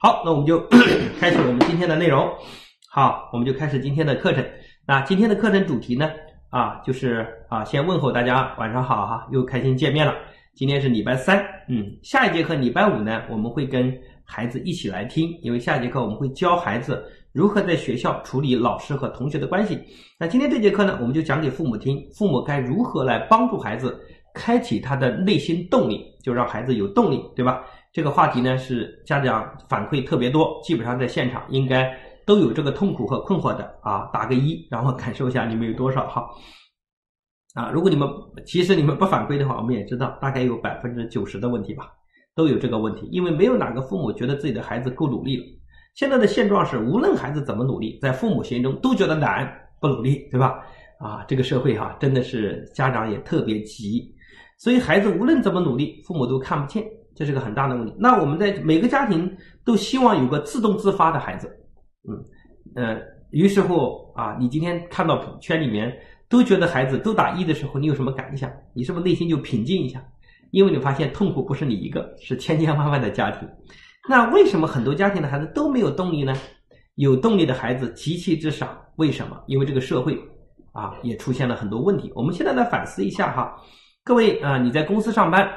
[0.00, 0.60] 好，那我们就
[1.18, 2.32] 开始我们今天的内容。
[2.88, 4.44] 好，我们就开始今天的课程。
[4.86, 6.08] 那今天的课程主题呢，
[6.50, 10.14] 啊，就是啊，先问候大家晚上好哈，又开心见面了。
[10.54, 13.92] 今天是礼拜三，嗯，下一节课礼拜五呢，我们会跟
[14.24, 19.76] 孩子一起来听，因为下一节课我们会教孩子如何在学校处理老师和同学的关系。
[20.16, 24.00] 那今天这节课呢，我们就讲给父母听，父母该如何来帮助孩子
[24.32, 27.64] 开启他的内心动力，就让孩子有动力，对吧？
[27.98, 31.92] 这个话题呢是家长反馈特别多，基本上在现场应该
[32.24, 36.24] 都有这个痛苦和困惑的啊，打个一，然后感受一下你们有多少哈。
[37.54, 38.08] 啊，如果你们
[38.46, 41.88] 其实你们不反馈的话，我们也知道大概有百分之九十的问题吧，
[42.36, 45.44] 都有这个问题，因为没有哪个父母觉得自己的孩子够努力了。
[45.96, 50.64] 现在的现状是，无论孩子怎么努力，在父母心中都觉得难，不努力，对吧？
[51.00, 54.14] 啊，这个社会哈，真的是家长也特别急，
[54.56, 56.86] 所以孩子无论怎么努力，父母都看不见。
[57.18, 57.92] 这是个很大的问题。
[57.98, 61.48] 那我们在每个家庭都希望有个自动自发的孩子，
[62.08, 62.14] 嗯
[62.76, 62.96] 呃，
[63.32, 65.92] 于是乎啊，你今天看到朋圈里面
[66.28, 68.48] 都觉得孩子都打一的时候，你有什么感想？
[68.72, 70.00] 你是不是内心就平静一下？
[70.52, 73.48] 因为你发现痛苦不是你一个，是千千万万的家庭。
[74.08, 76.32] 那为什么很多家庭的孩子都没有动力呢？
[76.94, 78.80] 有动力的孩子极其之少。
[78.94, 79.36] 为什么？
[79.48, 80.16] 因为这个社会
[80.70, 82.12] 啊也出现了很多问题。
[82.14, 83.56] 我们现在来反思一下哈，
[84.04, 85.48] 各位啊，你在公司上班。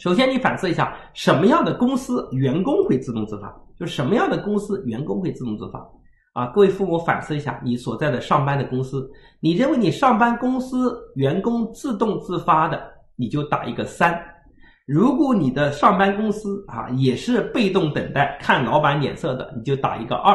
[0.00, 3.54] 首先，你反思一下，什么样的公司员工会自动自发？
[3.78, 5.86] 就什么样的公司员工会自动自发？
[6.32, 12.82] 啊，各位父母反思一下，你所在的上班的公司，你认为你上班公司员工自动自发的，
[13.14, 14.14] 你就打一个三；
[14.86, 20.34] 如果你的上班公司啊也是被动等待、看老板脸色的，你就打一个二，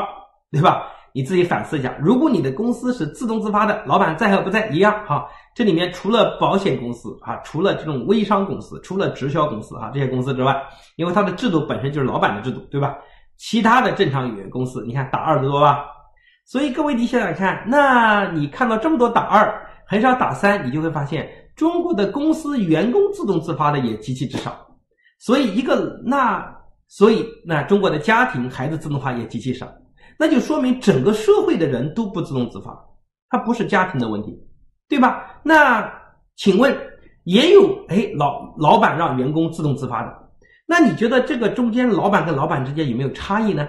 [0.51, 0.83] 对吧？
[1.15, 5.25] 你自己反思一下，如果你的公司是自动自发的，老板在和不在一样哈。
[5.55, 10.61] 这里面除了保险公司啊，除了这种微商公司，除了直销公司啊这些公司之外，
[10.97, 12.97] 因为它的制度本身就是老板的制度，对吧？
[13.37, 15.85] 其他的正常语言公司，你看打二的多吧？
[16.43, 24.53] 所以各位你想想看，那你看到这么多打二，很少打三，你就会发现中国的公司员工自动自发的也极其之少。
[25.17, 26.45] 所以一个那，
[26.89, 29.65] 所以那中国的家庭孩子自动化也极其少，
[30.17, 32.77] 那就说明整个社会的人都不自动自发，
[33.29, 34.37] 它不是家庭的问题。
[34.87, 35.41] 对吧？
[35.41, 35.91] 那
[36.35, 36.71] 请问
[37.23, 40.15] 也有哎，老老板让员工自动自发的，
[40.67, 43.67] 那你觉得这个中间老板跟老板之间有没有差异呢？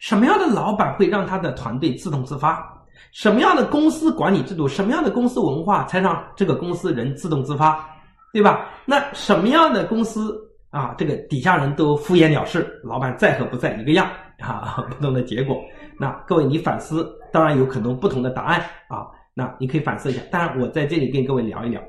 [0.00, 2.84] 什么样的老板会让他的团队自动自发？
[3.12, 4.66] 什么样的公司管理制度？
[4.66, 7.88] 什么样的公司文化才让这个公司人自动自发？
[8.32, 8.70] 对吧？
[8.84, 10.36] 那什么样的公司
[10.70, 10.96] 啊？
[10.98, 14.10] 这个底下人都敷衍了事，老板在和不在一个样
[14.40, 14.84] 啊？
[14.90, 15.60] 不同的结果。
[15.98, 19.06] 那各位你反思，当然有很多不同的答案啊。
[19.34, 21.80] 那你可以反思一下，当然我在这里跟各位聊一聊。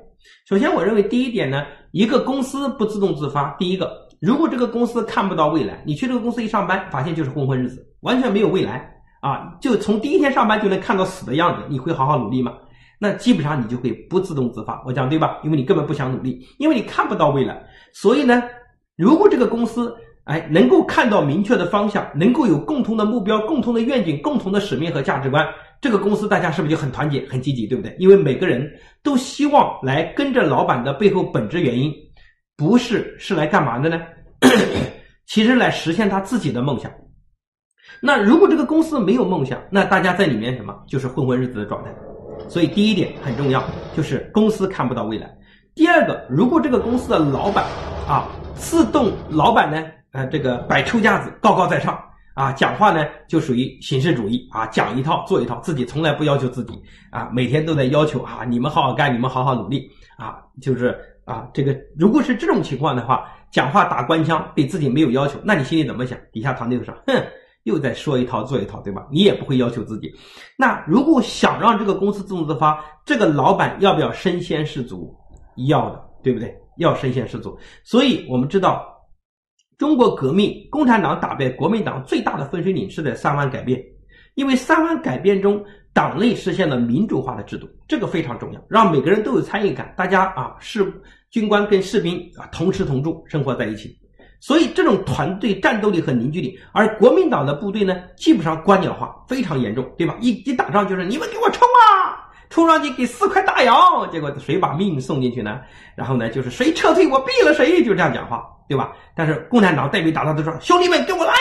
[0.48, 3.54] 首先，我认为第一点呢，一个公司不自动自发。
[3.60, 8.90] 第一个，如果这个公司看不到未来，你去这个公司一上班，发现就是混混日子，完全没有未来
[9.20, 12.54] 啊，就从第一天上班就能看到死的样子，你会好好努力吗？
[12.98, 14.82] 那基本上你就会不自动自发。
[14.86, 15.40] 我讲对吧？
[15.44, 17.62] 因为你根本不想努力，因为你看不到未来。
[17.92, 18.42] 所以呢，
[18.96, 19.94] 如果这个公司
[20.26, 25.46] 哎能够看到明确的方向，能够有共同的目标、共同的愿景、共同的使命和价值观。
[25.82, 27.94] 这个公司大家是不是就很团结、很积极，对不对？
[28.00, 28.66] 因为每个人
[29.04, 31.94] 都希望来跟着老板的背后本质原因，
[32.56, 34.02] 不是是来干嘛的呢？
[35.28, 36.90] 其实来实现他自己的梦想。
[38.00, 40.74] 那如果这个公司没有梦想，那大家在里面什么？
[40.88, 41.94] 就是混混日子的状态。
[42.48, 43.62] 所以第一点很重要，
[43.96, 45.30] 就是公司看不到未来。
[45.76, 47.66] 第二个，如果这个公司的老板
[48.08, 52.02] 啊，自动老板呢，呃，这个摆臭架子、高高在上。
[52.36, 56.74] 啊，讲话呢就属于形式主义啊，讲一套做一套，自己从来不要求自己
[57.12, 59.88] 啊，每天都在要求啊，你们好好干，你们好好努力
[60.18, 66.18] 啊，就是啊，这个如果是这种情况的话，讲话打官腔，对自己没有要求，那你心里怎么想？
[66.32, 67.24] 底下团队说，哼，
[67.66, 69.06] 又在说一套做一套，对吧？
[69.12, 70.12] 你也不会要求自己。
[70.58, 75.16] 那如果想让这个公司自动自发，这个老板要不要身先士卒？
[75.68, 76.52] 要的，对不对？
[76.78, 77.56] 要身先士卒。
[77.84, 78.92] 所以我们知道。
[79.78, 83.84] 中国革命，共产党打败国民党最大的分水岭是在三湾改变，
[84.36, 90.94] 因为三湾改变中，党内实现了民主化的制度，这个非常重要，让每个人都有参与感，大家啊是
[91.30, 93.98] 军官跟士兵啊同吃同住，生活在一起，
[94.40, 96.60] 所以这种团队战斗力和凝聚力。
[96.72, 100.16] 而国民党的部队呢，基本上官僚化非常严重，对吧？
[100.22, 101.93] 一一打仗就是你们给我冲啊，
[102.54, 103.76] 冲上去给四块大洋，
[104.12, 105.60] 结果谁把命送进去呢？
[105.96, 108.48] 然后呢，就是谁撤退我毙了谁，就这样讲话。
[108.70, 108.94] 对吧？
[109.16, 111.34] 但是共产党代表打他都说：“兄弟们，跟我来！”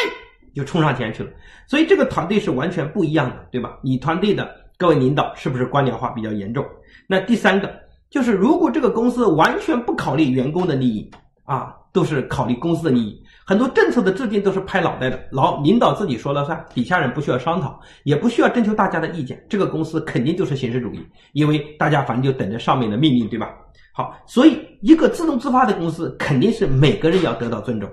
[0.57, 1.31] 就冲上前去了。
[1.67, 3.79] 所以这个团队是完全不一样的，对吧？
[3.83, 6.67] 你团队的各位领导是不是官僚化比较严重？
[7.07, 7.73] 那第三个
[8.11, 11.11] 就是，如果这个公司完全不考虑员工的利益
[11.45, 23.55] 啊，都是考虑公司的利益，很多政策的制定都是拍脑袋的，老领导自己说了算，底下人不需要商讨，也不需要征求大家的意见，这个公司肯定就是形式主义，因为大家反正就等着上面的命令，对吧？
[23.93, 27.87] 好，所以一个自动自发的公司肯定是每个人要得到尊重。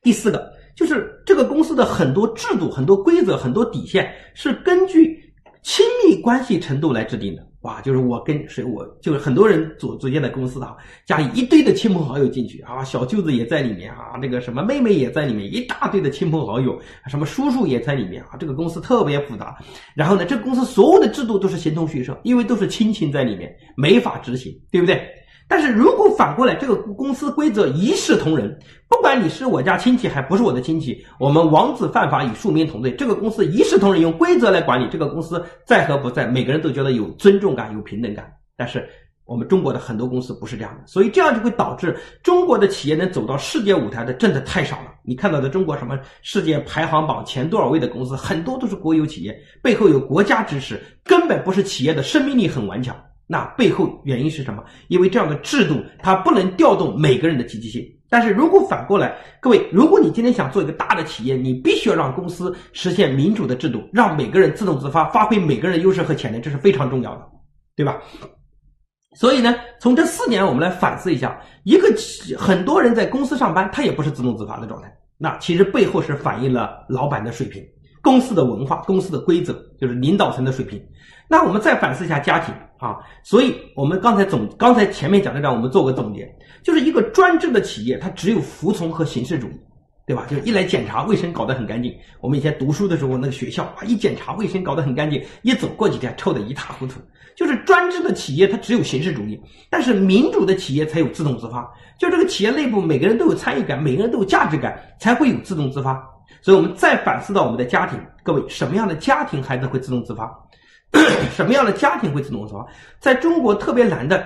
[0.00, 5.20] 第四个就是这个公司的很多制度、很多规则、很多底线是根据
[5.60, 7.44] 亲密关系程度来制定的。
[7.66, 19.58] 哇，就是我跟谁，我就是很多人组组建的公司啊，家里一堆的亲朋好友进去啊，小舅子也在里面啊，那个什么妹妹也在里面，一大堆的亲朋好友，什么叔叔也在里面啊，这个公司特别复杂。
[19.96, 25.02] 然后呢，这个公司所有的制度都是形同虚设，因为都是亲情在里面，没法执行，对不对？
[25.48, 28.58] 但是如果反过来，这个公司规则一视同仁，
[28.88, 32.92] 不管你是我家亲戚还不是我的亲戚，我们王子犯法与庶民同罪。
[32.96, 38.32] 这个公司一视同仁，用规则来管理，这个公司在和不在，每个人都觉得有尊重感、有平等感。
[38.56, 38.88] 但是
[39.24, 44.94] 我们中国的很多公司不是这样的，所以这样就会导致中国的企业能走到世界舞台的真的太少了。
[45.04, 52.96] 你看到的中国什么世界排行榜前多少位的公司，很多都是国有企业，背后有国家支持，根本不是企业的生命力很顽强。
[53.26, 54.62] 那背后原因是什么？
[54.88, 57.84] 因为这样的制度它不能调动每个人的积极性。
[58.08, 67.26] 但是如果反过来，各位，如果你今天想做一个大的企业，你必须要让公司实现民主的制度，让每个人自动自发，发挥每个人的优势和潜能，这是非常重要的，
[67.74, 68.00] 对吧？
[69.16, 71.88] 所以呢，从这四年我们来反思一下，一个
[72.38, 77.60] 很多人在公司上班，他也不是自动自发的状态，那其实背后是反映了老板的水平、
[78.02, 80.80] 公司的文化、公司的规则，就是领导层的水平。
[81.28, 82.54] 那我们再反思一下家庭。
[82.78, 86.30] 啊，所以我们刚才总刚才前面讲的让，我们做个总结，
[86.62, 89.58] 就是一个专制的企业，它只有服从和形式主义，
[90.06, 90.26] 对吧？
[90.28, 97.00] 就是一来检查卫生搞得很干净，我们以前读书的时候，那个学校啊，一检查卫生搞得很干净，一走过几天臭得一塌糊涂。
[97.34, 99.40] 就是专制的企业，它只有形式主义，
[99.70, 101.66] 但是民主的企业才有自动自发。
[101.98, 105.98] 就这个企业内部，每个人都有参与感，每个人都有价值感，才会有自动自发。
[106.42, 110.30] 所以我们再反思到我们的家庭，各位，什么样的家庭孩子会自动自发？
[111.34, 112.66] 什么样的家庭会自动自发？
[112.98, 114.24] 在中国特别难的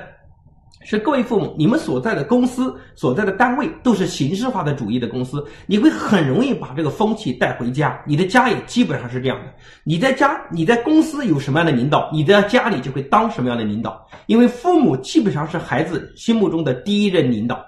[0.83, 8.01] 是，各位父母，你们所在的公司、所在的单位都是形式化的主义的公司，你会很容易把这个风气带回家。
[8.07, 9.53] 你的家也基本上是这样的。
[9.85, 14.09] 你在家，你在公司有什么样的领导，你在家里就会当什么样的领导。
[14.25, 17.63] 因为父母基本上是孩子心目中的第一任领导。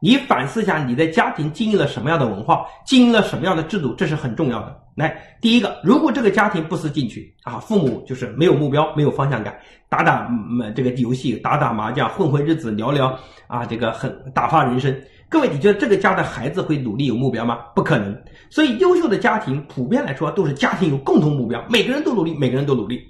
[0.00, 4.76] 你反思一下，你在家庭经营了什么样的文化，经营了什么样的制度，这是很重要的。
[4.96, 9.54] 来，第一个，如果这个家庭不思进取啊，父母就是没有目标、没有方向感，
[9.90, 13.14] 打打嗯这个游戏、打打麻将、混混日子、聊聊
[13.46, 14.98] 啊，这个很打发人生。
[15.28, 17.58] 各位，你觉得这个家的孩子会努力有目标吗？
[17.74, 18.16] 不可能。
[18.48, 23.06] 所以，优秀的家庭普遍来说都是家庭有共同目标，每个人都努力，每个人都努力。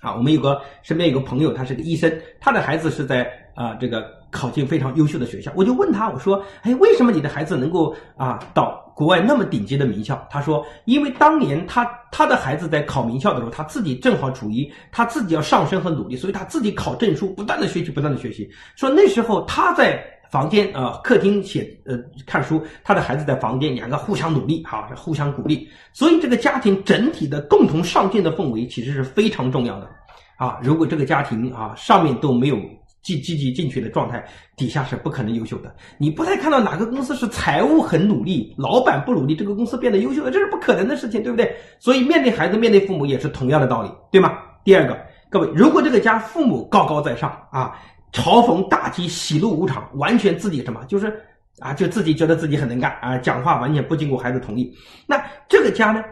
[0.00, 4.18] 啊，我们有个身边有个朋友，他是个医生，他的孩子是在啊这个。
[4.32, 10.24] 考进非常优秀的学校，我就问他，我说，哎，为什么你的孩子能够啊到国外那么顶级的名校？
[10.30, 18.48] 他说，因为当年他他的孩子在考名校的时候，他自己正好处于他自己要上升和努力，所以他自己考证书，不断的学习，不断的学习。
[18.76, 20.00] 说那时候他在
[20.30, 29.88] 房间啊客厅写呃看书，他的孩子在房间，两个互相努力哈，互相鼓励，所以这个家庭整体的共同上进的氛围其实是非常重要的
[30.36, 30.58] 啊。
[30.62, 32.56] 如果这个家庭啊上面都没有。
[33.02, 34.22] 积积极进取的状态，
[34.58, 35.74] 底下是不可能优秀的。
[35.96, 41.50] 你不太看到哪个公司是财务很努力，老板不努力，这个公司变得优秀的，这是不可能的事情，对不对？
[41.78, 44.36] 所以面对孩子，面对父母也是同样的道理，对吗？
[44.64, 44.94] 第二个，
[45.30, 47.72] 各位，如果这个家父母高高在上啊，
[48.12, 51.12] 嘲讽打击，喜怒无常，完全自己什么，就是
[51.58, 54.74] 啊，就自己觉得自己很能干啊，讲话完全不经过孩子同意，
[55.06, 56.02] 那这个家呢？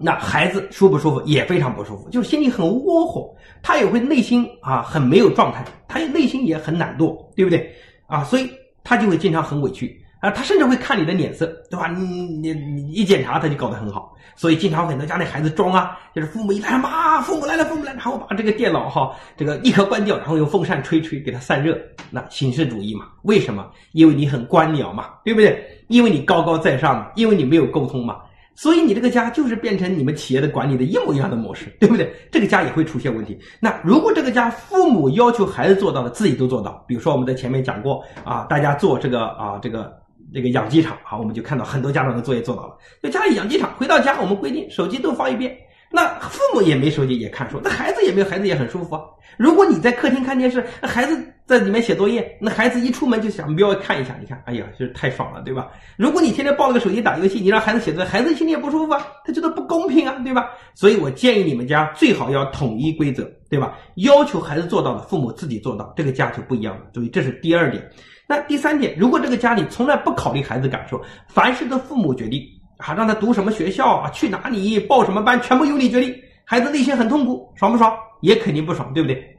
[0.00, 7.68] 那孩子舒不舒服也非常不舒服，就是心里很窝火，他也会内心啊很没有状态，他内心也很懒惰，对不对
[8.06, 8.22] 啊？
[8.22, 8.48] 所以
[8.84, 11.86] 他就会经常很委屈啊，他甚至会看你的脸色，对吧？
[11.88, 21.78] 你你你一检查他就搞得很好，所以经常很多家里孩子装啊，就是父母一来妈，父母来了，父母来了，然后把这个电脑哈这个立刻关掉，然后用风扇吹吹给他散热，
[22.10, 23.06] 那形式主义嘛？
[23.22, 23.64] 为什么？
[23.92, 25.64] 因为你很官僚嘛，对不对？
[25.88, 28.16] 因为你高高在上嘛，因为你没有沟通嘛。
[28.56, 32.12] 所以你这个家就是变成你们企业的管理的一模一样的模式，对不对？
[32.28, 33.38] 这个家也会出现问题。
[33.60, 39.96] 那如果这个家父母要求孩子做到的，自己都做到，比如说我们在前面讲过啊，大家做这个啊，这个
[40.32, 42.76] 这个养鸡场，好，我们就看到很多家长的作业做到了。
[43.02, 45.56] 就家里养鸡场，回到家我们规定手机都放一边。
[45.90, 49.00] 那父母也没手机也看书，那孩子也没有，孩子也很舒服啊。
[49.38, 55.68] 如果你在客厅看电视，那孩子在里面写作业，那孩子一出门就想瞄看一下，你看，哎呀，就是太爽了，对吧？
[55.96, 60.50] 如果你天天抱着个手机打游戏，你让孩子写作业，孩子心里也不舒服啊，他觉得不公平啊，对吧？
[60.74, 63.78] 所以我建议你们家最好要统一规则，对吧？
[63.94, 66.82] 要求孩子做到的，父母自己做到，这个家就不一样了。
[66.92, 67.82] 注意，这是第二点。
[68.28, 72.42] 那第三点，如果这个家里从来不考虑孩子感受，凡事都父母决定，
[72.76, 77.90] 啊，让他读什么学校啊，去哪里报什么班，全部由你决定，孩子内心很痛苦，爽不爽？
[78.20, 79.34] 也肯定不爽，对不对？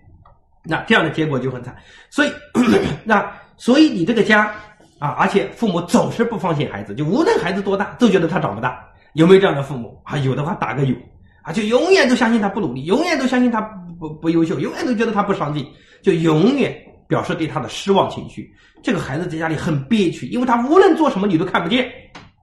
[0.64, 1.76] 那这样的结果就很惨。
[2.10, 2.32] 所以，
[3.06, 4.52] 那所以你这个家
[4.98, 8.84] 啊，而且父母总是不放心孩子，就无论孩子多大，都觉得他长不大。
[9.14, 10.18] 有没有这样的父母啊？
[10.18, 10.96] 有的话打个有
[11.44, 13.62] 啊，就永远都相信他不努力，永远都相信他
[14.00, 15.64] 不不优秀，永远都觉得他不上进，
[16.02, 16.76] 就永远
[17.10, 18.50] 表示对他的失望情绪。
[18.82, 21.92] 这个孩子在家里很憋屈，因为他无论做什么你都看不见，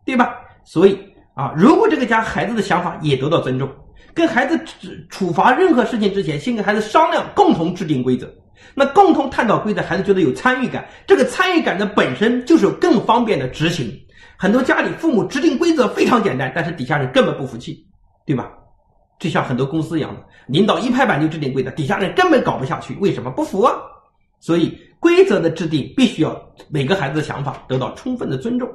[0.04, 0.34] 对吧？
[0.64, 0.98] 所以
[1.34, 3.70] 啊，如果这个家孩子的想法也得到尊重，
[4.12, 8.30] 跟孩子处处罚任何事情之前，先跟孩子商量，共同制定规则。
[8.74, 13.90] 那共同探讨规则，孩子觉得有参与感，这个参与感的本身就是更方便的执行。
[14.36, 17.86] 很多家里父母制定规则非常简单，但是底下人根本不服气，
[18.26, 18.50] 对吧？
[19.18, 23.74] 就像很多公司一样的，领导一拍板就制定规则，底下人根本搞不下去，为什么不服啊？
[24.40, 28.68] 所以规则的制定必须要每个孩子的想法得到充分的尊重。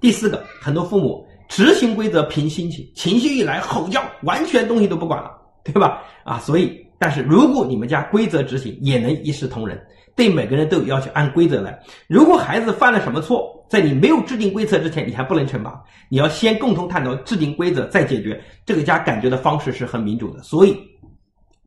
[0.00, 5.30] 第四个，很多父母执行规则凭心情，情绪一来吼叫，完全东西都不管了，
[5.64, 6.02] 对吧？
[6.24, 9.80] 啊，所以，但是如果你们家规则执行也能一视同仁。
[10.14, 11.82] 对每个人都有要求，按规则来。
[12.06, 15.82] 如果孩子犯了什么错，在你没有制定规则之前，你还不能惩罚。
[16.10, 18.38] 你要先共同探讨制定规则，再解决。
[18.66, 20.42] 这个家感觉的方式是很民主的。
[20.42, 20.76] 所以，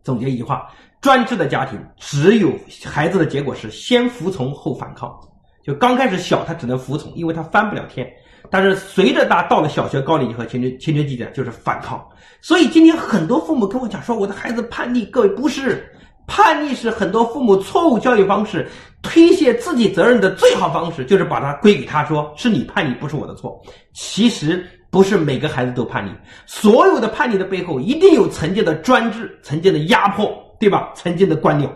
[0.04, 0.72] 总结一句话：
[1.06, 2.52] 专制的家庭，只有
[2.84, 5.16] 孩子的结果是先服从后反抗。
[5.64, 8.12] 就刚开始小，他只能服从，因为他翻不了天。
[8.50, 12.04] 但是随着他到了小学高年级和青春青春期的，就是反抗。
[12.42, 15.88] 所以今天很多父母跟我讲说，我的孩子叛逆，各位不是。
[16.26, 18.68] 叛逆是很多父母错误教育方式，
[19.04, 23.62] 推卸自己责任的最好方式，就是把它归给他，说是你叛逆，不是我的错。
[23.94, 26.10] 其实不是每个孩子都叛逆，
[26.48, 30.92] 所有的叛逆的背后一定有曾经的专制、曾经的压迫，对吧？
[30.96, 31.70] 曾经的官僚。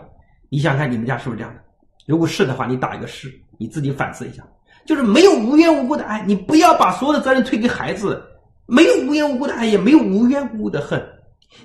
[0.48, 1.60] 你想看你们家是不是这样的？
[2.06, 4.42] 如果是的话，你打一个是，你自己反思一下。
[4.84, 8.20] 就是没有无缘无故的爱，你不要把所有的责任推给孩子。
[8.66, 11.00] 没有无缘无故的爱，也没有无缘无故的恨。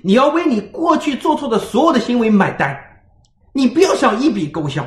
[0.02, 2.78] 你要为你过去做错的所有的行为买单，
[3.52, 4.86] 你不要想一笔勾销，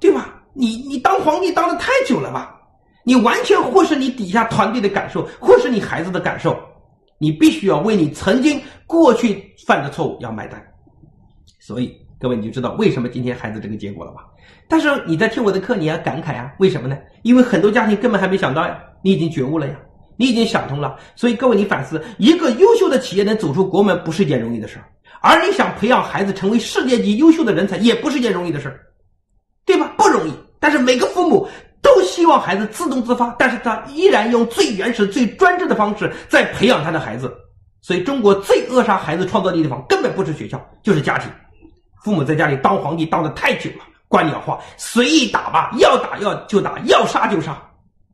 [0.00, 0.42] 对吧？
[0.52, 2.60] 你你当皇帝当的太久了吧？
[3.04, 6.58] 你完全忽视你底下团队的感受，忽视你孩子的感受，
[7.18, 10.60] 你必须要为你曾经过去犯的错误要买单。
[11.68, 14.24] 所以各位你就知道为什么今天孩子这个结果了吧？
[14.66, 16.96] 但是你在听我的课，你要感慨啊，为什么呢？
[17.24, 19.74] 因为很多家庭根本还没想到呀，你已经觉悟了呀。
[20.16, 24.82] 你已经想通了，所以各位，你反思，一个优秀的企业能走出国门，不是一件容易的事儿；
[25.20, 28.80] 而你想培养孩子成为世界级优秀的人才，也不是一件容易的事儿，
[29.66, 29.92] 对吧？
[29.98, 30.32] 不容易。
[30.58, 31.46] 但是每个父母
[31.82, 37.30] 都希望孩子自动自发，但是他依然用最原始、最专制的方式在培养他的孩子。
[37.80, 41.30] 所以，中国最扼杀孩子创造力的地方，根本不是学校，就是家庭。
[42.02, 47.56] 父母在家里当皇帝当的太久了，官僚化，随意打吧，要打要就打，要杀就杀。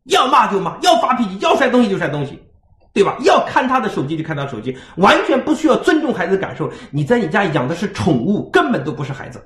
[0.05, 2.39] 要骂就骂，要发脾气，要摔东西就摔东西，
[2.93, 3.17] 对吧？
[3.21, 6.71] 要看他的手机就看他手机，完全不需要尊重孩子的感受。
[6.91, 9.43] 你在你家养的是宠物，根本都不是孩子。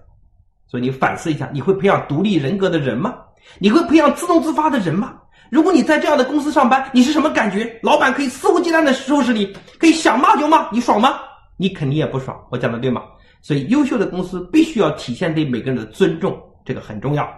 [0.67, 3.15] 所以你反思一下，你会培养独立人格的人吗？
[3.61, 5.15] 你会培养自动自发的人吗？
[5.49, 7.79] 如果你在这样的公司上班，你是什么感觉？
[7.81, 11.21] 老板可以肆无忌惮的收拾你，可以想骂就骂，你爽吗？
[11.57, 12.37] 你肯定也不爽。
[12.51, 13.03] 我讲的对吗？
[13.41, 17.29] 所以优秀的公司必须要体现对每个人的尊重，这个很重要。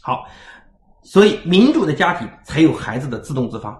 [0.00, 0.26] 好。
[1.00, 3.74] 所以，民主的家庭才有孩子的自动自发。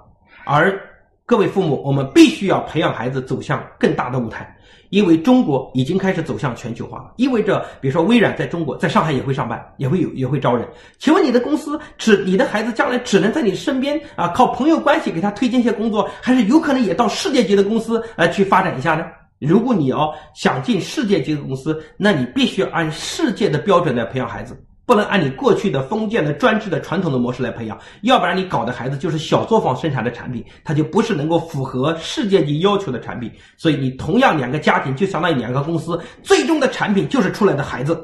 [0.46, 0.80] 而
[1.26, 4.56] 各位父母，我们必须要培养孩子走向更大的舞台，
[4.88, 7.12] 因为中国已经开始走向全球化了。
[7.18, 10.66] 意味着，比如说微软在中国，在上海也会上班，也会有，也会招人。
[10.98, 19.04] 请问你的公司只你的孩子将来只能在你身边啊，靠朋友关系给他推荐一些工作，还是有可能也到世界级的公司来去发展一下呢？
[19.46, 24.58] 如果你要想进世界级的公司，那你必须按世界的标准来培养孩子。
[24.84, 33.30] 不能按你过去的封建的专制的传统的模式来培养，要不然你搞的孩子就是小作坊生产的产品，它就不是能够符合世界级要求的产品。
[33.58, 38.02] 所以你同样两个家庭就相当于两个公司，最终的产品就是出来的孩子。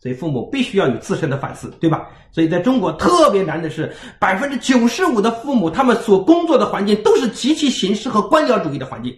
[0.00, 2.06] 所以父母必须要有自身的反思，对吧？
[2.32, 9.14] 所以在中国特别难的是，百分之九十五的父母他们所工作的环境都是极其形式和官僚主义的环境。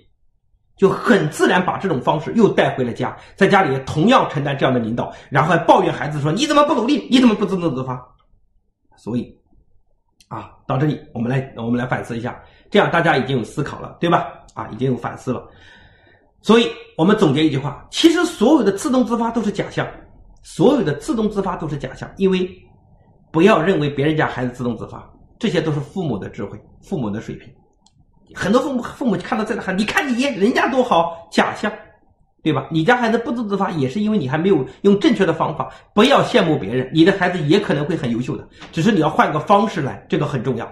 [0.80, 7.06] 就很自然把这种方式又带回了家，在家里同样承担这样的领导，然后还抱怨孩子说：“你怎么不努力？
[7.10, 8.02] 你怎么不自动自发？”
[8.96, 9.30] 所以，
[10.28, 14.26] 啊，到这里我们来我们来反思一下，这样大家已经有思考了，对吧？
[14.54, 15.46] 啊，已经有反思了。
[16.40, 19.86] 所以我们总结一句话：其实所有的自动自发都是假象，
[20.42, 22.50] 所有的自动自发都是假象，因为
[23.30, 25.06] 不要认为别人家孩子自动自发，
[25.38, 27.52] 这些都是父母的智慧，父母的水平。
[28.34, 31.70] 很多父母父母看到这个孩子，你看你人家多好，假象，
[32.42, 32.66] 对吧？
[32.70, 35.68] 你家孩子不自发，也是因为你还没有用正确的方法。
[35.94, 40.70] 不要羡慕别人，你的孩子也可能会很优秀的，只是你要换个方式来，这个很重要。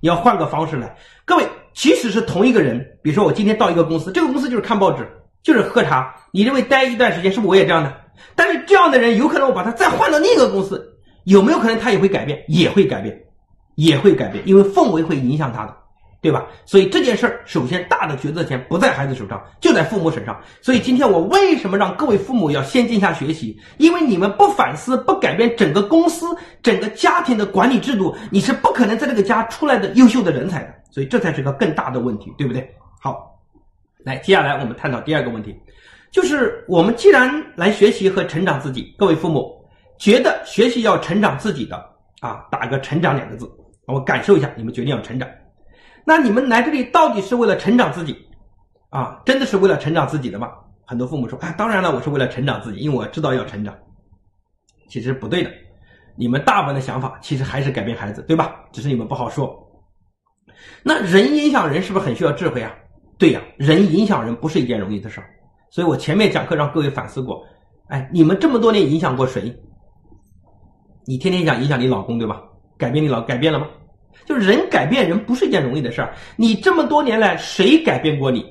[0.00, 0.94] 你要换个方式来。
[1.24, 5.08] 各位，即使是同一个人，比如说我今天到一个公司，这个公司就是看报纸，
[5.42, 7.92] 就是喝茶，你认为待一段时间，是不是我也这样的？
[8.34, 10.86] 但是这样的人，有可能我把他再换到另一个公司，
[11.24, 12.44] 有没有可能他也会改变？
[12.48, 13.18] 也会改变，
[13.76, 15.74] 也会改变，因为氛围会影响他的。
[16.20, 16.46] 对吧？
[16.64, 20.40] 所以这件事儿，首先大的决策权不在孩子手上，就在父母身上。
[20.60, 23.56] 所以今天我为什么让各位父母要先静下学习？
[23.78, 26.26] 因为你们不反思、不改变整个公司、
[26.62, 30.74] 整个家庭的管理制度，你是不可能在这个家出来的优秀的人才的。
[30.90, 32.74] 所以这才是个更大的问题，对不对？
[33.00, 33.38] 好，
[34.04, 35.54] 来，接下来我们探讨第二个问题，
[36.10, 39.54] 就是我们既然来学习和成长自己，各位父母
[39.98, 41.76] 觉得学习要成长自己的
[42.20, 43.46] 啊，打个“成长”两个字，
[43.86, 45.28] 我感受一下，你们决定要成长。
[46.06, 48.16] 那你们来这里到底是为了成长自己，
[48.90, 50.52] 啊，真的是为了成长自己的吗？
[50.86, 53.76] 很多父母说，啊，当然了，我是为了成长自己，因为我知道要成长。
[54.88, 55.50] 其实不对的，
[56.14, 58.54] 你们大部分的想法其实还是改变孩子，对吧？
[58.70, 59.52] 只是你们不好说。
[60.84, 62.72] 那人影响人是不是很需要智慧啊？
[63.18, 65.28] 对呀，人影响人不是一件容易的事儿。
[65.70, 67.44] 所以我前面讲课让各位反思过，
[67.88, 69.52] 哎，你们这么多年影响过谁？
[71.04, 72.40] 你天天想影响你老公，对吧？
[72.78, 73.66] 改变你老改变了吗？
[74.24, 76.14] 就人改变人不是一件容易的事儿。
[76.36, 78.44] 你这么多年来谁改变过你？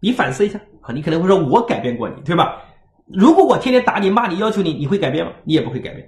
[0.00, 0.92] 你反思一下啊！
[0.92, 2.60] 你可能会说，我改变过你，对吧？
[3.06, 5.32] 如果我天天打你、骂你、要求你，你会改变吗？
[5.44, 6.06] 你也不会改变。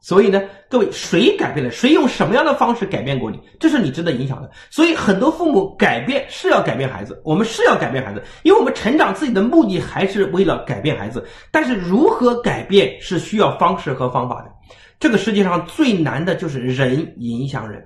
[0.00, 1.70] 所以呢，各位，谁改变了？
[1.70, 3.38] 谁用什么样的方式改变过你？
[3.60, 4.50] 这是你值得影响的。
[4.68, 11.24] 所以很多父母改变是要改变孩子，我们是要改变孩子，因为我们成长自己的目的还是为了改变孩子。
[11.52, 14.50] 但是如何改变是需要方式和方法的。
[14.98, 17.82] 这个世界上最难的就是人影响人。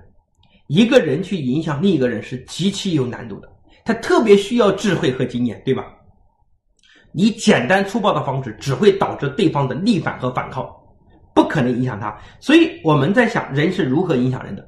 [0.67, 3.49] 一个人去影响另一个人是极其有难度的，
[3.85, 5.85] 他特别需要智慧和经验，对吧？
[7.13, 10.69] 你简单粗暴的方式只会导致对方的逆反和反抗，
[11.33, 12.15] 不可能影响他。
[12.39, 14.67] 所以我们在想，人是如何影响人的？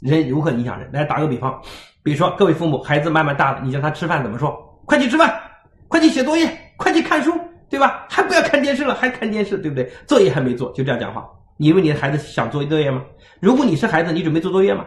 [0.00, 0.90] 人如何影响人？
[0.92, 1.60] 来打个比方，
[2.02, 4.56] 比如说各位父母，孩子慢慢大了，你叫他吃饭怎么说？
[4.86, 5.38] 快去吃饭，
[5.88, 7.32] 快去写作业，快去看书，
[7.68, 8.06] 对吧？
[8.08, 9.90] 还不要看电视了，还看电视，对不对？
[10.06, 11.28] 作业还没做，就这样讲话。
[11.58, 13.04] 你以为你的孩子想做作业吗？
[13.40, 14.84] 如果你是孩子，你准备做作业吗？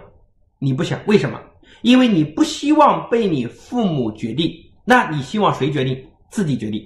[0.59, 1.39] 你不想为什么？
[1.83, 4.51] 因为你不希望被你父母决定，
[4.83, 6.03] 那你希望谁决定？
[6.29, 6.81] 自己决定。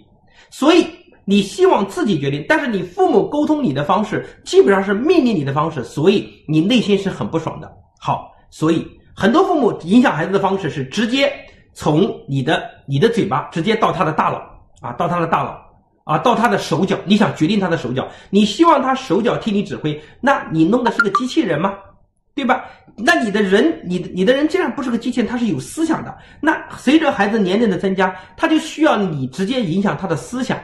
[0.49, 0.86] 所以
[1.23, 7.71] 你希望自己决定，但是你父母沟通你的方式基本上是命令你的方式，所以你内心是很不爽的。
[7.99, 11.31] 好，所以很多父母影响孩子的方式是直接
[11.73, 14.41] 从你的你的嘴巴直接到他的大脑
[14.81, 15.57] 啊，到他的大脑
[16.03, 16.97] 啊，到他的手脚。
[17.05, 21.73] 你想决定他的手脚，你希望他手脚替你指挥，那你弄的是个机器人吗？
[22.34, 22.63] 对吧？
[22.97, 26.15] 那你的人，你你的人既然不是个机器人，他是有思想的。
[26.39, 30.60] 那随着孩子年龄的增加，他就需要你直接影响他的思想，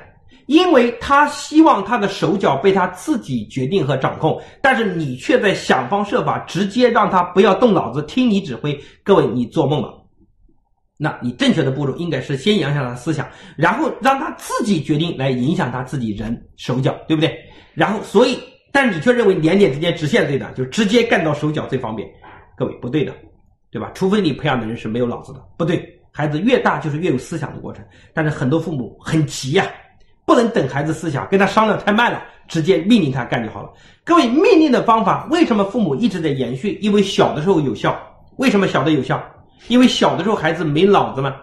[0.46, 8.78] 因为他希望他的手脚被他自己决定和掌控，但是你却在想方设法直接让他不要动脑子，听你指挥。
[9.04, 9.94] 各位，你做梦了？
[10.98, 17.36] 那你正确的步骤应该是先影响他的思想，然后让他自己决定来影响他自己人手脚，对不对？
[17.74, 18.38] 然后，所以。
[18.72, 22.08] 但你却认为两点之间直线最短，就直接干到手脚最方便。
[22.56, 23.14] 各位不对的，
[23.72, 23.92] 对吧？
[23.94, 25.94] 除非你培养的人是没有脑子的，不对。
[26.12, 29.68] 孩子越大就是越有思想的过程，但是很多父母很急呀，
[30.26, 33.70] 不能等孩子思想，跟他商量太慢了，直接命令他干就好了。
[34.04, 36.80] 各位命令的方法为什么父母一直在延续？
[36.82, 37.96] 因为小的时候有效。
[38.38, 39.24] 为什么小的有效？
[39.68, 41.36] 因为小的时候孩子没脑子嘛。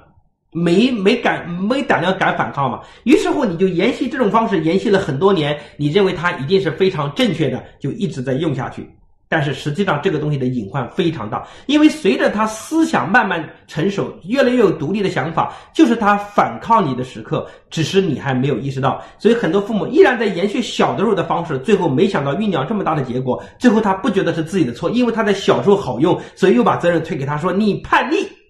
[0.55, 8.88] 没没敢没胆量敢反抗嘛，于是乎你就延续这种方式，延续了很多年，你认为它一定是非常正确的，就一直在用下去。
[9.27, 19.03] 但是实际上这个东西的隐患非常大，因为随着他思想慢慢成熟，越来越有独立的想法，就是他反抗你的时刻，只是你还没有意识到。
[19.19, 28.43] 所以很多父母依然在延续小的时候的方式，最后没想到酝酿这么大的结果，最后他不觉得是自己的错，因为他在小时候好用，所以又把责任推给他说你叛逆。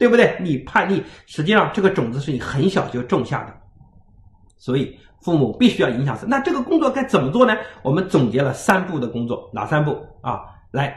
[0.00, 0.34] 对不对？
[0.40, 3.54] 你叛逆，实际上这个种子是你很小就种下的，
[4.56, 6.24] 所以父母必须要影响是。
[6.24, 7.54] 那这个工作该怎么做呢？
[7.82, 10.40] 我们总结了三步的工作，哪三步啊？
[10.70, 10.96] 来，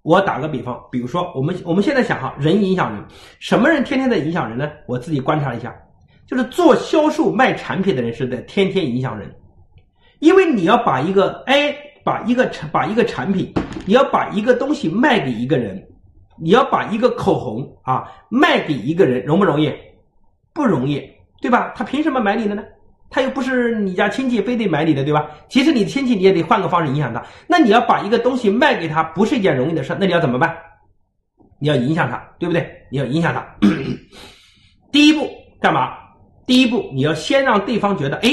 [0.00, 3.04] 我打个比方，比如说我们我们现在想哈，人影响人，
[3.40, 4.70] 什么人天天在影响人呢？
[4.86, 5.76] 我自己观察一下，
[6.26, 9.30] 就是做销售卖产品的人是在天天影响人，
[10.20, 13.52] 因为你要把一个哎，把一个产把一个产品，
[13.84, 15.84] 你要把一个东西卖给一个人。
[16.40, 19.72] 你要把一个口红啊卖给一个人容不容易？
[20.54, 21.02] 不容易，
[21.40, 21.72] 对吧？
[21.76, 22.62] 他凭什么买你的呢？
[23.10, 25.30] 他又不是你家亲戚，非得买你的，对吧？
[25.48, 27.24] 其实你亲戚你也得换个方式影响他。
[27.46, 29.96] 那你要把一个东西卖给他，不是一件容易的事。
[29.98, 30.54] 那你要怎么办？
[31.60, 32.68] 你要影响他，对不对？
[32.90, 33.46] 你要影响他。
[34.92, 35.28] 第一步
[35.60, 35.96] 干嘛？
[36.46, 38.30] 第一步你要先让对方觉得，哎，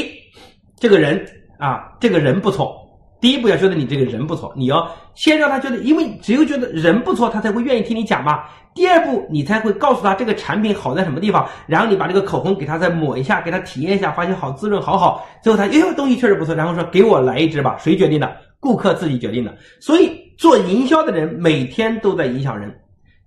[0.77, 1.25] 这个人
[1.57, 2.84] 啊，这个人不错。
[3.21, 8.43] 第一步要觉得你这个人不错，你要先让他觉得，因为只有觉得人不错，他才会愿意听你讲嘛。
[8.73, 15.25] 第二步，你才会告诉他这个产品好在什么地方，然后你把这个口红给他再抹一下，给他体验一下，发现好滋润，好好。
[15.41, 17.77] 最后他，哎呦，东西确实不错，然后说给我来一支吧。
[17.79, 18.35] 谁决定的？
[18.59, 19.55] 顾客自己决定的。
[19.79, 22.71] 所以做营销的人每天都在影响人，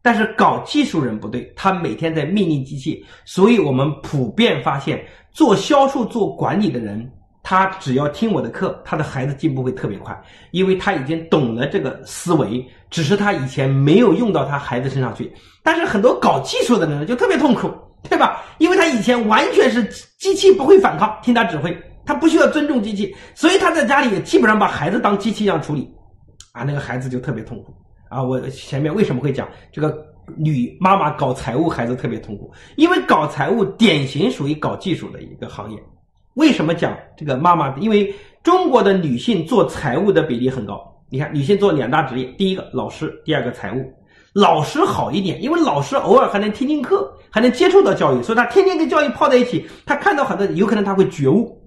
[0.03, 3.03] 但是搞技术人不对，他每天在命令机器。
[3.25, 7.11] 所以我们普遍发现，做销售、做管理的人。
[7.51, 10.15] 他只要听我的课，他的孩子进步会特别快，
[10.51, 15.33] 因为他已经懂了这个思维，只是他以前没有用到他孩子身上去。
[15.63, 17.73] 但是很多搞技术的人就特别痛苦，
[18.07, 18.45] 对吧？
[18.59, 19.83] 因为他以前完全是
[20.19, 25.91] 机器不会反抗，听他指挥，他不需要尊重机器，所以他在家里也基本上把孩子当机器一样处理，
[26.53, 27.73] 啊，那个孩子就特别痛苦
[28.11, 28.23] 啊。
[28.23, 29.97] 我前面为什么会讲这个
[30.37, 32.53] 女妈妈搞财务孩子特别痛苦？
[32.77, 35.83] 因为搞财务典型属于搞技术的一个行业。
[36.39, 37.77] 为什么讲这个妈妈？
[37.79, 40.81] 因为中国的女性做财务的比例很高。
[41.11, 43.93] 你看，女性做两大职业，第一个老师，第二个财务。
[44.35, 51.61] 老师好一点，因为老师偶尔还能听听课，还能接触到教育，所以他天天跟教育泡在一起，他看到很多，有可能他会觉悟。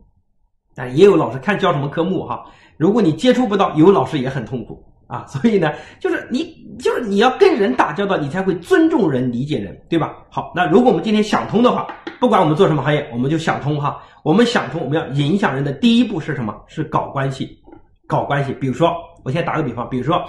[0.73, 2.45] 但也有老师看教什么科目哈，
[2.77, 4.81] 如果你接触不到，有老师也很痛苦。
[5.11, 10.15] 啊，所以呢，就是你，就是你要跟人打交道，你才会尊重人、理解人，对吧？
[10.29, 11.85] 好，那如果我们今天想通的话，
[12.17, 14.01] 不管我们做什么行业，我们就想通哈。
[14.23, 16.55] 我们想通，我们要影响人的第一步是什么？
[16.65, 17.59] 是搞关系，
[18.07, 18.53] 搞关系。
[18.53, 18.95] 比如说，
[19.25, 20.23] 我先打个比方，比如说，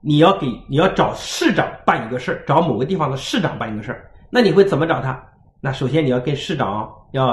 [0.00, 5.22] 你要给你要找市长办一个事儿，找某个地方的市长办一个事儿，那你会怎么找他？
[5.60, 7.26] 那首先你要跟市长要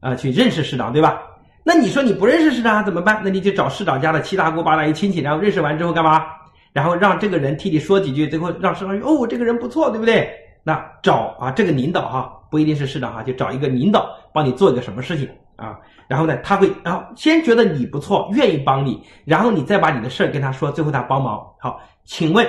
[0.00, 1.20] 啊去认识市长，对吧？
[1.68, 3.20] 那你说你不认识市长怎么办？
[3.22, 6.24] 那你就找市长家的七大姑八大姨亲戚，然后认识完之后干嘛？
[6.72, 10.30] 然后让这个人替你说几句，最后让市长说哦，这个人不错，对不对？
[10.64, 15.78] 那找啊这个领导哈，不一定是市长哈，就找一个领导帮你做一个什么事情啊？
[16.06, 21.46] 然后呢，他会然后先觉得你不错，愿意帮你，然后你再把你的事儿跟他说，最后他帮忙。
[21.60, 22.46] 好，请问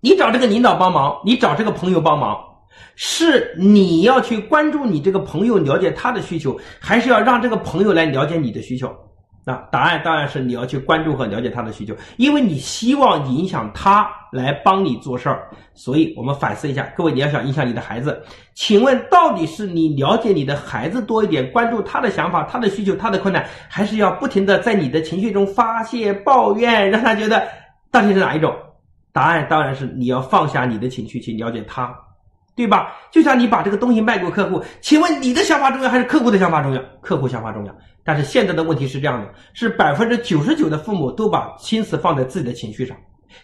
[0.00, 2.42] 你找这个领导帮忙，你找这个朋友帮忙？
[2.96, 8.94] 是你要去关注你这个朋友，了解他的需求，还是要让这个朋友来了解你的需求？
[9.46, 15.50] 那答案当然是你要去关注和了解他的需求，因为你希望影响他来帮你做事儿。
[15.74, 18.22] 所以我们反思一下，各位，你要想影响你的孩子，
[18.54, 27.46] 请问到底是你了解你的孩子多一点，关注他的想法、他的需求、他的困难，还是要不停的在你的情绪中发泄抱怨，让他觉得
[27.90, 28.54] 到底是哪一种？
[29.12, 31.94] 答案当然是你要放下你的情绪去了解他。
[32.56, 32.94] 对吧？
[33.10, 36.80] 就像你把这个东西卖给客户，请问你的想法重要还是客户的想法重要？
[37.00, 37.74] 客户想法重要。
[38.04, 42.96] 但是现在的问题是这样的：是百分之九十九的父母都把心思放在自己的情绪上，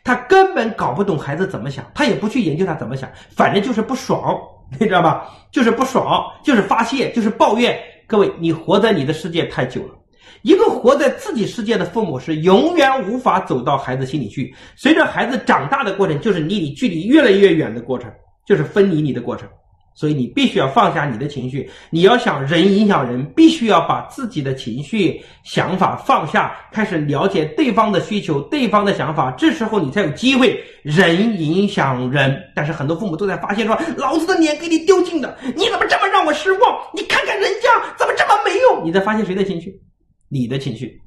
[0.04, 4.38] 他根本搞不懂孩子怎么想，他也不去研究他怎么想，反正就是不爽，
[4.78, 5.28] 你知道吧？
[5.50, 7.76] 就是不爽，就是发泄，就是抱怨。
[8.06, 9.94] 各位，你活在你的世界太久了，
[10.42, 14.54] 一个活在自己世界的父母是永远无法走到孩子心里去。
[14.76, 18.10] 随着孩子长大的过程，就是离你距离越来越远的过程。
[18.46, 19.48] 就是分离你的过程，
[19.94, 21.68] 所以你必须要放下你的情绪。
[21.90, 29.30] 你要想人影响人，必须要把自己的情绪、想法放下，开始了解对方的需求、对方的想法。
[29.32, 32.36] 这时候你才有机会人影响人。
[32.54, 36.78] 但是很多父母都在发现说：“老子的脸给你丢尽了，你怎么这么让我失望？
[36.94, 39.80] 你看看人家怎么这么没用？”你在发现谁的情绪？
[40.28, 41.00] 你的情绪。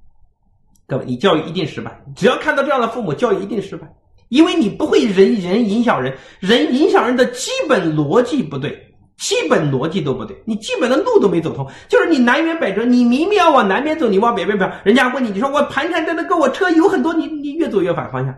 [0.85, 2.03] 各位，你教育一定失败。
[2.15, 3.87] 只要看到这样的父母，教育一定失败。
[4.33, 8.75] 因为你不会人人影响人，人影响人的基本逻辑不对，
[9.15, 11.69] 基本逻辑都不对，你基本的路都没走通。
[11.87, 14.67] 就是你南辕北辙，你明明要往南边走，你往北边跑。
[14.83, 18.35] 人家问你，你说我盘缠在那跟我车有很多，你你越走越反方向，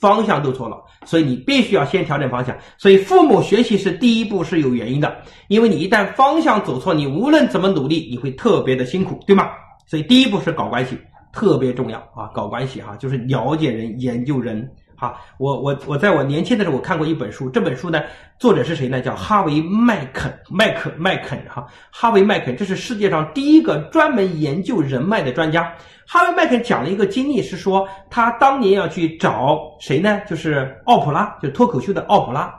[0.00, 0.78] 方向都错了。
[1.04, 2.56] 所以你必须要先调整方向。
[2.78, 5.14] 所以父母学习是第一步是有原因的，
[5.48, 9.50] 因为你一旦方向走错，你无论怎么努力，你会特别的辛苦，对吗？
[9.86, 10.96] 所以第一步是搞关系，
[11.34, 14.66] 特别重要啊，搞关系哈，就是了解人，研究人。
[15.04, 17.50] 啊，我我我在我年轻的时候，我看过一本书。
[17.50, 18.02] 这本书呢，
[18.38, 19.02] 作者是谁呢？
[19.02, 25.70] 叫哈维麦肯，麦克麦肯哈，哈维麦肯，这是世界上第一个专门研究人脉的专家。
[26.06, 30.18] 哈维麦肯讲了一个经历，是说他当年要去找谁呢？
[30.26, 32.50] 就是奥普拉，就是脱口秀的奥普拉，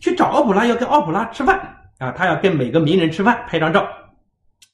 [0.00, 1.56] 去找奥普拉，要跟奥普拉吃饭
[1.98, 3.86] 啊，他要跟每个名人吃饭，拍张照。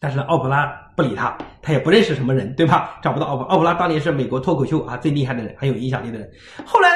[0.00, 2.98] 但是奥普拉不理他，他也不认识什么人，对吧？
[3.02, 6.30] 找不到奥普奥普拉当年是美国脱口秀啊最厉害的人，很有影响力的人。
[6.64, 6.88] 后来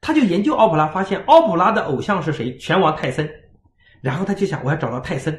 [0.00, 2.56] 他就研究奥普拉，发现奥普拉的偶像是谁？
[2.58, 3.28] 拳王泰森。
[4.00, 5.34] 然后他就想，我要找到泰森，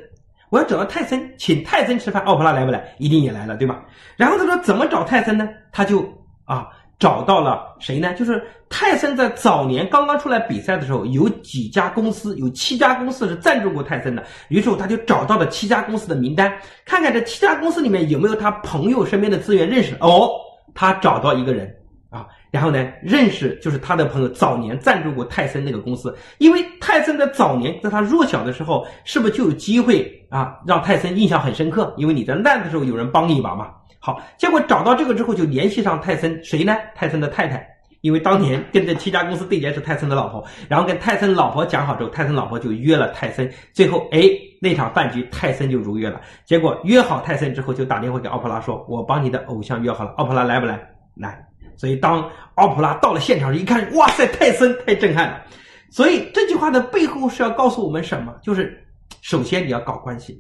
[0.50, 2.22] 我要找到泰森，请泰森吃饭。
[2.24, 2.84] 奥普拉来不来？
[2.98, 3.86] 一定也来了，对吧？
[4.18, 5.48] 然后他说怎么找泰森呢？
[5.72, 6.02] 他就
[6.46, 8.14] 啊找到了谁呢？
[8.14, 14.24] 就是泰森在早年刚刚出来比赛的时候，有几家公司，有七家公司是赞助过泰森的。
[14.48, 16.52] 于是他就找到了七家公司的名单，
[16.86, 19.94] 看看这七家公司里面有没有他朋友身边的资源认识。
[20.00, 20.30] 哦，
[20.74, 21.70] 他找到一个人
[22.10, 31.94] 啊，然后呢，认识就是他的朋友早年赞助过泰森那个公司，因为泰森在早年在他弱小的时候，是不是就有机会啊让泰森印象很深刻？
[31.98, 33.70] 因为你在烂的时候有人帮你一把嘛。
[34.06, 36.76] 好，结果找到这个之后，就联系上泰森，谁呢？
[36.94, 37.68] 泰森的太太，
[38.02, 44.22] 因为当年跟这七家公司对接是泰森的老婆，然后跟泰森老婆讲好之后，泰森老婆就约了泰森，最后哎，
[44.62, 46.22] 那场饭局泰森就如约了。
[46.46, 50.80] 结果约好泰森之后，就打电话给奥普拉说：“我帮你的偶像约好了，奥普拉来不来？
[51.16, 51.44] 来。”
[51.76, 55.42] 所以当奥普拉到了现场一看，哇塞，泰森太震撼了。
[55.90, 58.36] 所以这句话的背后是要告诉我们什么？
[58.44, 58.86] 就是
[59.24, 60.40] 首先你要搞关系，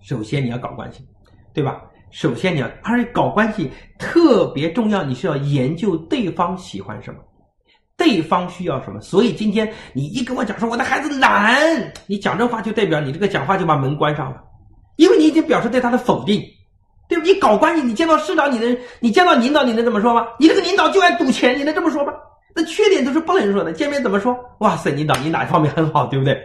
[0.00, 1.06] 首先你要搞关系，
[1.52, 1.82] 对吧？
[2.10, 7.20] 首先，你要，而且搞关系特别重要，你是要研究对方喜欢什么，
[7.96, 9.00] 对方需要什么。
[9.00, 14.40] 所以今天你一跟我讲说我的孩子懒，你讲这话就代表你这个讲话就把门关上了，
[14.96, 16.42] 因为你已经表示对他的否定，
[17.08, 17.24] 对吧？
[17.24, 20.26] 你搞关系，你见到市长你能，你见到领导你能这么说吗？
[20.38, 22.12] 你这个领导就爱赌钱，你能这么说吗？
[22.54, 23.72] 那缺点都是不能说的。
[23.72, 24.36] 见面怎么说？
[24.58, 26.36] 哇塞，领导你哪一方面很好，对不对？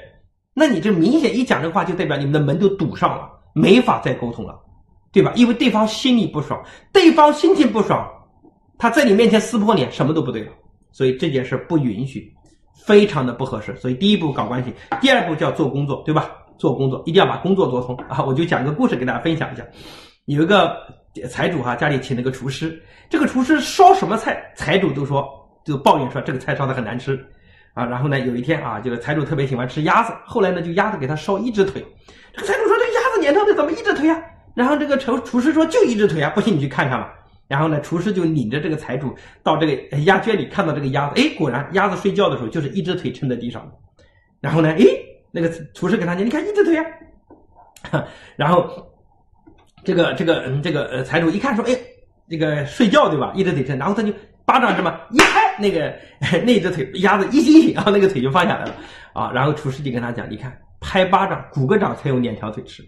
[0.53, 4.55] 那你这明显一讲这话，就代表你们的门都堵上了，没法再沟通了。
[5.15, 5.31] 对吧？
[5.35, 8.05] 因为对方心里不爽，对方心情不爽，
[8.77, 10.51] 他在你面前撕破脸，什么都不对了。
[10.91, 12.29] 所以这件事不允许，
[12.85, 13.73] 非常的不合适。
[13.77, 16.29] 所以第一步搞关系，第二步叫做工作，对吧？
[16.57, 18.23] 做工作一定要把工作做通啊！
[18.25, 19.65] 我就讲个故事给大家分享一下。
[20.25, 20.75] 有一个
[21.29, 22.77] 财主哈，家里请了个厨师，
[23.09, 25.25] 这个厨师烧什么菜，财主都说
[25.63, 27.17] 就抱怨说这个菜烧的很难吃
[27.73, 27.85] 啊。
[27.85, 31.81] 然后呢，有一天啊，这个财主特别喜欢吃鸭子，后来呢，就鸭子给他烧一只腿。
[32.33, 34.21] 这个财主说：“这鸭子年头的怎么一只腿啊？”
[34.55, 37.13] 然后这个厨厨师说就一只腿啊，不信你去看看吧。
[37.47, 39.13] 然后呢，厨师就领着这个财主
[39.43, 43.71] 到这个鸭圈里，看到这个鸭子，哎，果然鸭子睡觉的时候就是一只腿撑在地上。
[44.41, 44.83] 然后呢，哎，
[45.31, 46.85] 那个厨师跟他讲，你看一只腿啊。
[48.35, 48.67] 然后
[49.83, 51.77] 这个这个这个呃财主一看说，哎，
[52.27, 53.31] 这个睡觉对吧？
[53.35, 54.11] 一只腿撑，然后他就
[54.43, 55.93] 巴掌什么一拍，那个
[56.43, 58.73] 那只腿鸭子一醒醒，然后那个腿就放下来了
[59.13, 59.31] 啊。
[59.31, 62.83] 然后厨师就跟他讲，你看拍巴掌鼓个掌才有两条腿吃。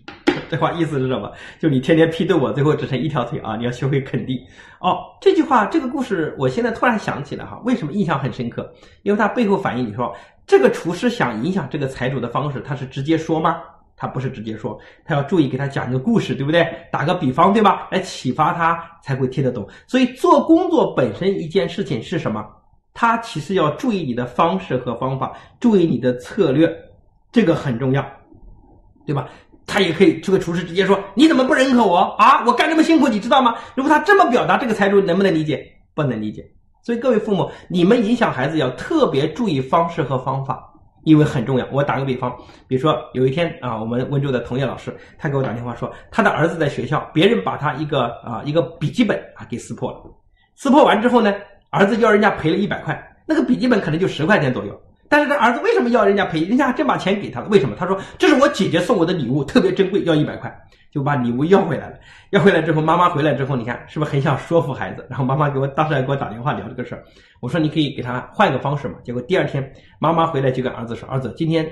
[0.50, 1.32] 这话意思是什么？
[1.60, 3.56] 就你天天批斗我，最后只剩一条腿啊！
[3.56, 4.38] 你要学会肯定
[4.80, 4.98] 哦。
[5.22, 8.72] 这句话，这个故事，我现在突然想起来哈，为什么印象很深刻？
[9.04, 13.62] 因为它背后反映你说，这个厨师想影响这个财主的方式，他是直接说吗？
[14.00, 16.68] 他不是直接说，他要注意给他讲一个故事，对不对？
[16.92, 17.88] 打个比方，对吧？
[17.92, 19.68] 来启发他才会听得懂。
[19.88, 22.46] 所以做工作本身一件事情是什么？
[22.94, 26.68] 他其实要注意你的方式和方法，注意你的策略，
[27.32, 28.04] 这个很重要，
[29.06, 29.28] 对吧？
[29.68, 32.42] 他也可以，这个厨师直接说：“你怎么不认可我啊？
[32.48, 35.62] 我干这么辛苦，你知道吗？”如果他这么表达，这个财主能不能理解？
[35.94, 36.44] 不能理解。
[36.82, 40.64] 所以各位父母，你们影响孩子要特别注意方式和方法，
[41.04, 41.68] 因为很重要。
[41.72, 42.34] 我打个比方，
[42.66, 50.02] 比如说有一天啊，我们温州的童业老师，他给我打电话说，他的儿子在学校，别人把他一个啊一个笔记本啊给撕破了，
[50.56, 51.34] 撕破完之后呢，
[51.72, 54.80] 儿子要人家赔了一百块，那个笔记本可能就十块钱左右。
[55.10, 56.42] 但是这儿子为什么要人家赔？
[56.42, 57.48] 人家还真把钱给他了。
[57.50, 57.76] 为什么？
[57.78, 60.54] 他说这是我姐姐送我的礼物，特别珍贵，要一百块，
[60.92, 61.98] 就把礼物要回来了。
[62.32, 65.06] 要回来之后，妈妈回来之后，你看是不是很想说服孩子？
[65.10, 67.04] 然后妈妈给我当时还给我打电话聊这个事儿。
[67.40, 68.96] 我说你可以给他换个方式嘛。
[69.04, 71.66] 结果第二天妈妈回来就跟儿子说：“儿子，今天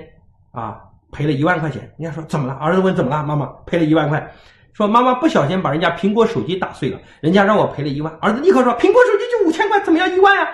[0.52, 0.80] 啊
[1.12, 2.54] 赔了一万块钱。”人家说怎么了？
[2.54, 3.22] 儿子问怎么了？
[3.22, 4.32] 妈妈赔了一万块，
[4.72, 8.10] 说妈妈不小心把人家苹果手机打碎了，人家让我赔了一万。
[8.20, 10.48] 儿子立刻说：“苹果手机就五千块，怎么要一万啊？”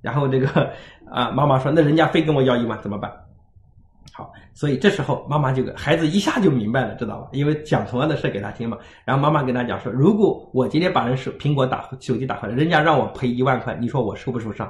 [0.00, 0.70] 然后这个
[1.10, 3.12] 啊，妈妈说：“那人家非跟我要一万，怎么办？”
[4.14, 7.28] 好，所以这时候妈妈就孩子一下就明白了，知道吧？
[7.32, 8.76] 因为讲同样的事给他听嘛。
[9.04, 14.68] 然后妈妈跟他讲说：“如果我今天把人手苹果打手机打坏了，人家让我赔一万块，你说我受不受伤？”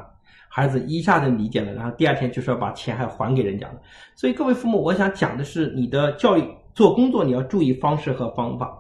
[0.51, 3.75] 孩子一下子理解了，然后第二天就是要把钱还还给人家了。
[4.15, 8.73] 所以各位父母，我想讲的是，你的教育做工作你要注意方式和方法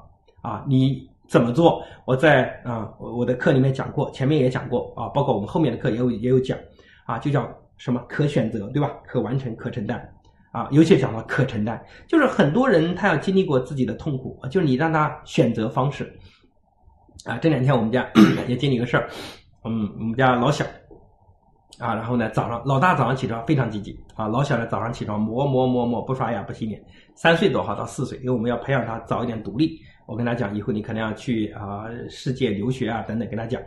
[0.42, 1.08] 啊，你。
[1.28, 1.84] 怎么做？
[2.06, 6.58] 我在啊，我的课里面讲过，前面也讲过啊，包括我们后面的课也有也有讲
[7.04, 8.90] 啊，就叫什么可选择，对吧？
[9.06, 10.02] 可完成、可承担
[10.52, 16.10] 啊，尤其讲到可承担，就是很多人他要经历过自己的痛苦，就是你让他选择方式
[17.26, 17.36] 啊。
[17.36, 18.08] 这两天我们家
[18.48, 19.06] 也经历一个事儿，
[19.64, 20.64] 嗯，我们家老小
[21.78, 26.82] 啊，然后呢早上老大早上起床非常积极啊，老小呢早上起床磨磨磨磨不刷牙不洗脸，
[27.14, 29.78] 三岁多哈到四岁，因为我们要培养他早一点独立。
[30.08, 33.60] 我跟他讲，以后你可能要去啊世界留学啊等等，跟他讲，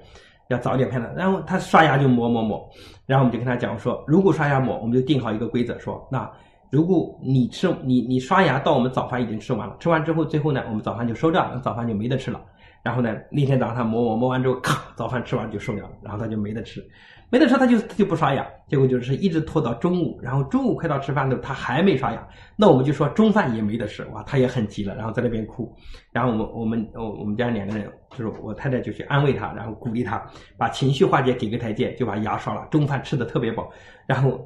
[0.48, 1.14] 要早点判断。
[1.16, 2.68] 然后他刷牙就抹抹抹，
[3.06, 6.28] 然后我们就跟他讲说，如果刷牙抹，我们就定好一个规则，说那
[6.72, 12.42] 如果你吃你你刷牙到我们早饭已经吃完了，吃完之后最后呢，我们早饭就收掉，那早饭就没得吃了。
[12.82, 16.84] 然后呢，那天早上他磨磨磨完之后，咔，早饭吃完就收掉了，然后他就没得吃，
[17.32, 25.74] 没得事他就他就不刷牙，结果就是一直拖到中午，然后中午快到吃饭的时候他还没刷牙，那我们就说中饭也没得吃，哇，他也很急了，然后在那边哭，
[26.12, 30.22] 然后我们我们我我们家两个人就是我太太就去安慰他，然后鼓励他，
[30.58, 33.72] 把情绪化解给个台阶，就把牙刷了，中饭吃的特别饱，
[34.06, 34.38] 然后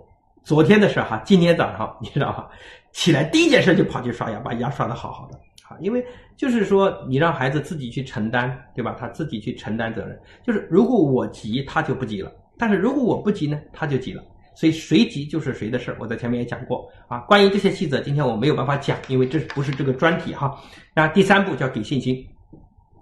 [0.43, 2.47] 昨天的事哈，今天早上 你知道吧，
[2.91, 5.39] 起来第一件事就跑去刷牙，把牙刷的好好的。
[5.67, 6.05] 啊，因为
[6.37, 8.95] 就是说，你让孩子自己去承担，对吧？
[8.99, 10.15] 他自己去承担责任。
[10.43, 14.23] 就是如果我急，他就不急了；但是如果我不急呢，他就急了。
[14.57, 15.97] 所以谁急就是谁的事儿。
[15.99, 17.19] 我在前面也讲过啊。
[17.27, 20.57] 关于这些细则，今天我没有办法讲，因为这不是这个专题哈。
[20.93, 22.25] 那第三步叫给信心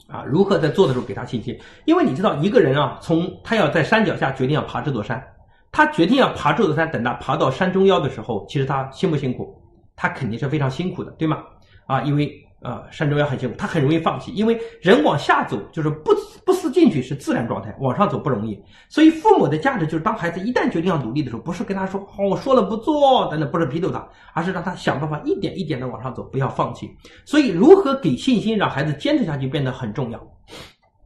[0.08, 1.56] 啊，如何在做的时候给他信心？
[1.86, 5.24] 因为你知道，一个人啊，从他要在山脚下决定要爬这座山，
[5.72, 9.56] 他决定要爬这座山，等他爬到山中腰的时候，其实他辛不辛苦？
[9.96, 11.44] 他肯定是非常辛苦的，对吗？
[11.86, 12.43] 啊，因为。
[12.64, 16.12] 啊，山中要很辛苦，他很容易放弃，因为人往下走就是不
[16.46, 18.58] 不思进取是自然状态，往上走不容易。
[18.88, 26.90] 所以父母的价值就是当孩子一旦决定要努力的时候，不是跟他说哦我说了不做等等，不是批斗他，而是让他想办法一点一点的往上走，不要放弃。
[27.26, 30.20] 所以如何给信心让孩子坚持下去变得很重要，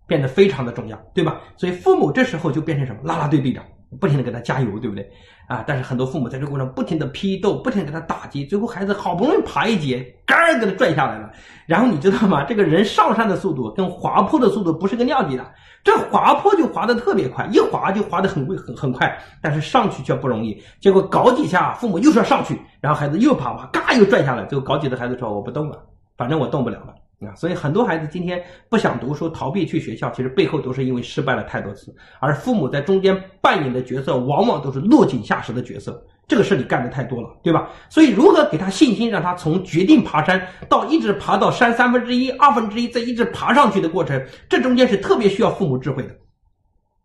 [0.05, 1.41] 变得非常的重要，对吧？
[1.55, 3.63] 所以父母这时候就变成什么拉拉队队长。
[4.01, 5.09] 不停的给他加油，对不对？
[5.47, 5.63] 啊！
[5.65, 11.31] 但是很多父母在这个过程不停的批斗，不停给他打击，最后孩子好不容易爬一节，杆儿给他拽下来了。
[11.65, 12.43] 然后你知道吗？
[12.43, 15.49] 这个人上山的速度跟滑坡的速度不是个量级的，
[15.83, 20.61] 这滑坡就滑的特别快，一滑就滑的很很很快，但是上去却不容易。
[20.81, 25.79] 结果搞几下，父母又说上去，然后孩子又爬爬，嘎又拽下来，最后搞几的孩子说我不动了，
[26.17, 26.93] 反正我动不了了。
[27.19, 35.99] 啊，所以很多孩子今天不想读书，逃避去学校，其实背后都是因为失败了太多次，而父母在中间扮演的角色，往往都是落井下石的角色。
[36.27, 37.69] 这个事你干的太多了，对吧？
[37.89, 46.09] 所以如何给他信心，让他从决定爬山到一直爬到山三分之一、二分之一，再一直爬上去的过程，这中间是特别需要父母智慧的，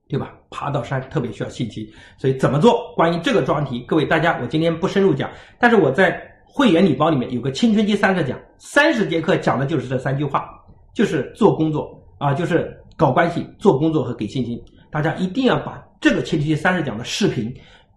[0.08, 0.34] 对吧？
[0.50, 2.92] 爬到山特别需要信心，所以怎么做？
[2.96, 6.28] 关于这个专题，各位大家，我今天不深入讲，但是我在。
[6.54, 10.50] 会员礼包里面有个青春期三十讲，三十节课讲的就是这三句话，
[10.92, 14.62] 就是做工作啊，就是搞关系、做工作和给信心。
[14.90, 17.50] 大家一定要把这个青春期三十讲的视频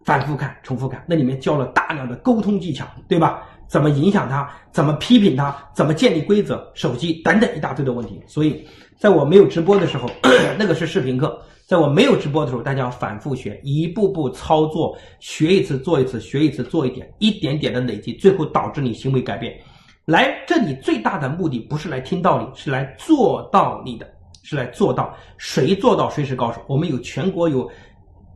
[0.05, 3.43] 反复看、重复看，那里面教了大量的沟通技巧，对吧？
[3.67, 4.49] 怎么影响他？
[4.71, 5.53] 怎么批评他？
[5.73, 8.21] 怎么建立规则、手机等等一大堆的问题。
[8.25, 8.65] 所以，
[8.97, 10.09] 在我没有直播的时候，
[10.57, 11.37] 那个是视频课。
[11.67, 19.59] 在我没有直播的时候，大家要反复学，一步步操作，学一次做一次，学一次做一点，一点点的累积，最后导致你行为改变。
[20.05, 24.07] 来这里最大的目的不是来听道理，是来做道理的，
[24.43, 25.11] 是来做到。
[25.37, 26.61] 谁做到谁是高手。
[26.67, 27.67] 我们有全国有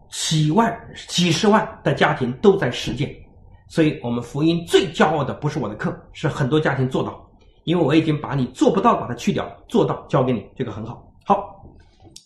[0.10, 0.76] 几万、
[1.08, 3.16] 几十万的家庭都在实践，
[3.68, 7.24] 所以我们福音最骄傲的不是我的课，是很多家庭做到，
[7.64, 11.06] 因为我已经把你做不到把它去掉，做到交给你，这个很好。
[11.24, 11.59] 好，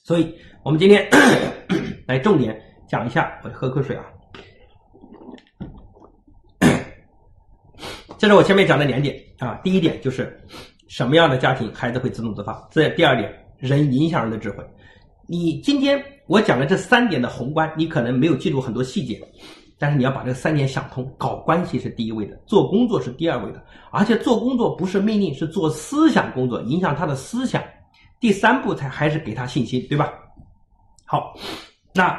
[0.03, 0.33] 所以。
[0.63, 1.05] 我们今天
[2.07, 4.05] 来重点讲一下，我喝口水啊。
[8.17, 10.41] 这是我前面讲的两点啊，第一点就是
[10.87, 14.63] 什么样的家庭孩子会自动自发，这第二点人影响人的智慧。
[15.27, 19.19] 你今天我讲的这三点的宏观，你可能没有记住很多细节，
[19.77, 23.61] 但是你要把这三点想通，搞关系是第一位的，做工作是第二位的，
[23.91, 27.61] 而且做工作不是命令，是做思想工作，影响他的思想。
[28.23, 30.13] 第三步才还是给他信心，对吧？
[31.03, 31.35] 好，
[31.93, 32.17] 那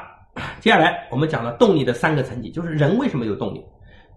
[0.60, 3.64] 接下来我们讲了动力的三个层级，就是人为什么有动力，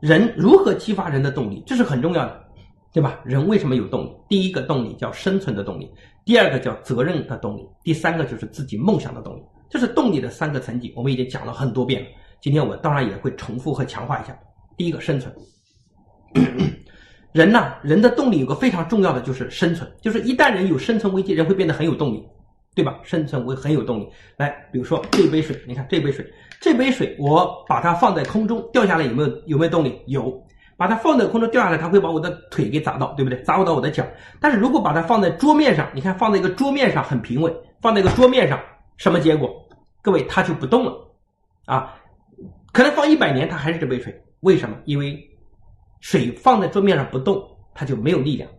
[0.02, 2.44] 人如何激发人的动力，这是很重要的，
[2.92, 3.22] 对吧？
[3.24, 4.12] 人为什么有动力？
[4.28, 5.90] 第一个动力叫生存的动力，
[6.26, 9.42] 第二个叫责任的动力，第三个就是自己梦想的动力。
[9.70, 12.10] 这是动力的三个层级，我们已经讲了很多遍了。
[12.42, 14.38] 今天我当然也会重复和强化一下。
[14.76, 15.34] 第一个生存，
[17.38, 22.28] 人呐，人的动力有个非常重要的就是生存，就是一旦人有生存危机，人会变得很有动力。
[22.74, 23.00] 对吧？
[23.02, 24.08] 生存会很有动力。
[24.38, 26.24] 来，比如说这杯水，你看这杯水，
[26.62, 30.00] 这杯水我把它放在空中掉下来，有没有有没有动力？
[30.06, 30.32] 有。
[30.78, 33.42] 把它放在空中掉下来，它会把我的腿给砸到，对不对？
[33.42, 34.06] 砸到我的脚。
[34.40, 38.60] 但是如果把它放在桌面上，你看放在一个桌面上很平稳，放在一个桌面上，
[38.98, 39.50] 什么结果？
[40.04, 40.94] 各位，它就不动了
[41.66, 41.96] 啊。
[42.72, 44.16] 可能放一百年，它还是这杯水。
[44.42, 44.78] 为什么？
[44.86, 45.20] 因为
[46.00, 48.50] 水放在桌面上不动，它就没有力量。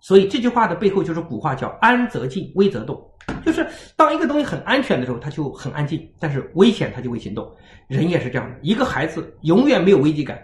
[0.00, 3.02] 所以这句话的背后就是古话叫“安则静，危则动”，
[3.42, 7.50] 就是当一个东西很安全的时候，它就很安静；但是危险，它就会行动。
[7.88, 10.38] 人也是这样的，一个孩子永远没有危机感，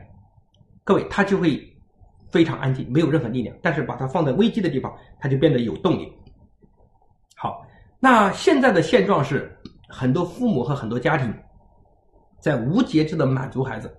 [0.82, 1.62] 各位他就会
[2.30, 3.54] 非常安静，没有任何力量。
[3.62, 6.10] 但是把它放在危机的地方，他就变得有动力。
[7.36, 7.62] 好，
[7.98, 9.54] 那现在的现状是，
[9.88, 11.34] 很多父母和很多家庭
[12.38, 13.94] 在无节制的满足孩子，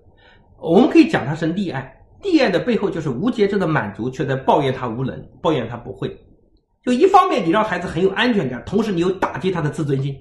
[0.58, 1.96] 我们可以讲它是溺爱。
[2.22, 6.08] 溺爱的背后就是无节制的满足，却在抱怨他无能，抱怨他不会。
[6.84, 10.16] 就一方面你让孩子很有安全感，同时你又打击他的自尊心。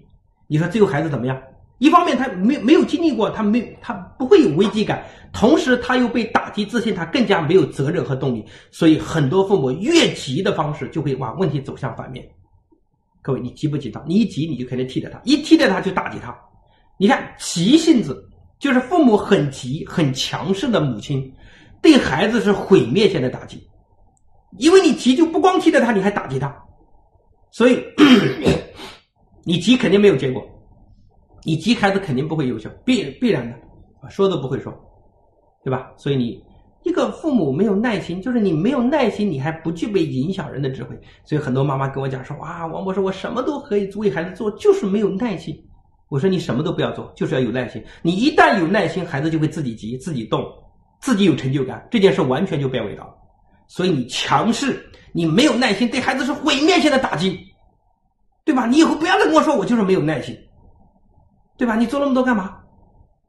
[0.47, 1.41] 你说最后孩子怎么样？
[1.79, 8.45] 一方面他没没有经历过，他没他不会有危机感，同时他又被打击自信，他更加没有责任和动力。
[8.69, 12.23] 所以很多父母越急的方式，就会把问题走向反面。
[13.23, 14.03] 各位，你急不急他？
[14.07, 16.35] 你一急你就肯定替代他，一替代他就打击他。
[16.99, 18.23] 你看急性子
[18.59, 21.33] 就是父母很急很强势的母亲，
[21.81, 23.67] 对孩子是毁灭性的打击。
[24.57, 26.53] 因为你急就不光替代他，你还打击他，
[27.51, 27.81] 所以
[29.45, 30.43] 你急肯定没有结果，
[31.43, 33.57] 你急孩子肯定不会优秀，必必然的，
[34.09, 34.73] 说都不会说，
[35.63, 35.91] 对吧？
[35.95, 36.43] 所以你
[36.83, 40.99] 一个父母没有耐心，就是你没有耐心，你还不具备影响人的智慧。
[41.23, 45.57] 所以很多妈妈跟我讲说：“哇，王博士，我什么都可以为孩子做，就是没有耐心。”
[46.09, 47.81] 我说：“你什么都不要做，就是要有耐心。
[48.01, 50.43] 你一旦有耐心，孩子就会自己急、自己动、
[51.01, 53.17] 自己有成就感，这件事完全就变味道。”
[53.67, 57.39] 所以你强势，你没有耐心，对孩子是毁灭性的打击，
[58.43, 58.65] 对吧？
[58.65, 60.37] 你以后不要再跟我说我就是没有耐心，
[61.57, 61.75] 对吧？
[61.75, 62.57] 你做那么多干嘛？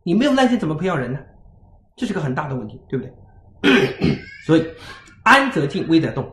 [0.02, 1.20] 你没有耐心怎么培养人呢？
[1.94, 4.18] 这是个很大的问题，对不对？
[4.44, 4.66] 所以
[5.22, 6.28] 安则静，危则动。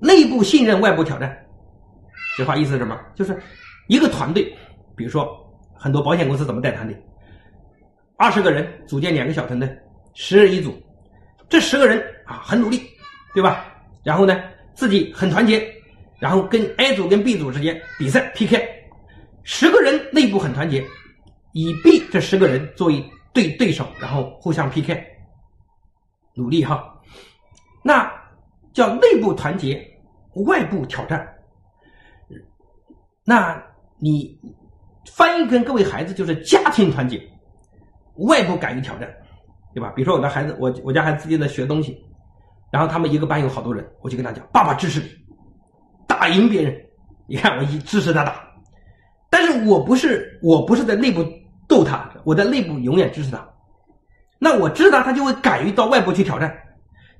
[0.00, 1.36] 内部信任，外部挑战。
[2.38, 2.98] 这话意思是什么？
[3.14, 3.38] 就是
[3.88, 4.56] 一个团队，
[4.96, 5.28] 比如说
[5.74, 6.96] 很多保险公司怎么带团队？
[8.20, 9.66] 二十个人组建两个小团队，
[10.12, 10.78] 十人一组。
[11.48, 12.82] 这十个人啊，很努力，
[13.34, 13.64] 对吧？
[14.04, 14.38] 然后呢，
[14.74, 15.66] 自己很团结，
[16.18, 18.62] 然后跟 A 组跟 B 组之间比赛 PK，
[19.42, 20.86] 十个人内部很团结，
[21.54, 23.02] 以 B 这十个人作为
[23.32, 25.02] 对对手，然后互相 PK，
[26.34, 26.94] 努力哈。
[27.82, 28.12] 那
[28.74, 29.82] 叫内部团结，
[30.44, 31.26] 外部挑战。
[33.24, 33.60] 那
[33.98, 34.38] 你
[35.10, 37.18] 翻译跟各位孩子就是家庭团结，
[38.20, 39.08] 外部敢于挑战。
[39.72, 39.92] 对吧？
[39.94, 41.96] 比如说我的孩子，我我家孩子自己在学东西，
[42.72, 45.06] 然后他们一个班有好多人，我就跟他讲：“爸爸支持你，
[46.08, 46.76] 打赢别人。”
[47.28, 48.42] 你看我一支持他打，
[49.30, 51.24] 但是我不是我不是在内部
[51.68, 53.48] 逗他，我在内部永远支持他。
[54.40, 56.52] 那我支持他，他就会敢于到外部去挑战。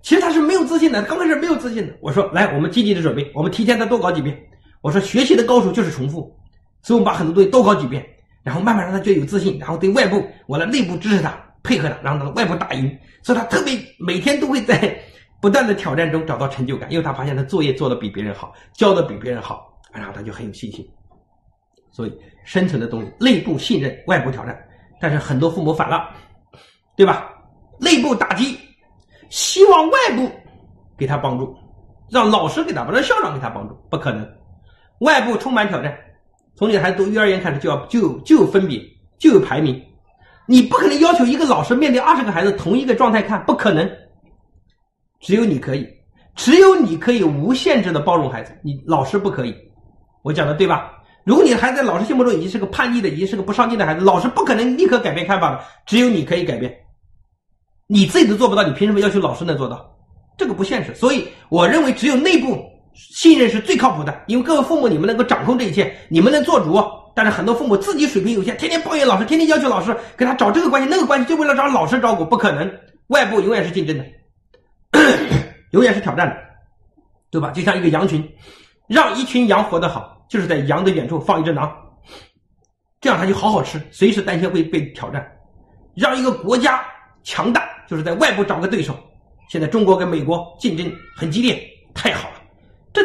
[0.03, 1.95] 其实他是没有自信的，刚开始没有自信的。
[2.01, 4.37] 我说：“来，我们积极的准备，我们提前再多搞几遍。”
[4.83, 6.37] 我说：“学习的高手就是重复，
[6.83, 8.05] 所以我们把很多东西都搞几遍，
[8.43, 14.99] 然后慢慢让他觉得有自信，然后对外部我来内部支持他。”配合他，让他外部打赢，所以他特别每天都会在
[15.43, 20.83] 不断的挑战中找到成就感，因为他发现他作业做的比别人好，教的比别人好，然后他就很有信心。
[21.91, 24.59] 所以生存的东西，内部信任，外部挑战。
[24.99, 26.09] 但是很多父母反了，
[26.97, 27.29] 对吧？
[27.79, 28.59] 内部打击，
[29.29, 30.31] 希望外部
[30.97, 31.55] 给他帮助，
[32.11, 34.27] 让老师给他，让校长给他帮助，不可能。
[35.01, 35.95] 外部充满挑战，
[36.61, 38.79] 从你的孩子读幼儿园开始就要就就有分别，
[39.19, 39.83] 就有排名。
[40.47, 43.91] 你不可能要求一个老师面对二十个孩子同一个状态看，不可能。
[45.21, 45.89] 只有你可以，
[46.37, 49.57] 只有你可以无限制的包容孩子，你老师不可以。
[50.21, 50.93] 我讲的对吧？
[51.25, 55.65] 如果你的孩子在老师心目中已经是个叛逆的，已经是个不上进的孩子，老师不可能立刻改变看法的。
[55.87, 56.71] 只有你可以改变，
[57.87, 59.91] 你自己都做不到，你凭什么要求老师能做到？
[60.37, 60.95] 这个不现实。
[60.95, 62.63] 所以我认为，只有内部
[62.95, 66.81] 信任是最靠谱的，因为各位父母你们能够掌控这一切，你们能做主。
[67.13, 72.71] 但是很多父母自己水平有限，天天抱怨老师，天天要求老师给他找这个关系那个关系，就为了找老师照顾，不可能。
[73.09, 74.05] 外部永远是竞争的，
[75.73, 76.37] 永远是挑战的，
[77.31, 77.51] 对吧？
[77.51, 78.25] 就像一个羊群，
[78.87, 81.71] 让一群羊活得好，就是在羊的远处放一只狼，
[83.01, 85.27] 这样它就好好吃，随时担心会被挑战。
[85.97, 86.81] 让一个国家
[87.25, 88.97] 强大，就是在外部找个对手。
[89.51, 91.61] 现在中国跟美国竞争很激烈，
[91.93, 92.40] 太好了，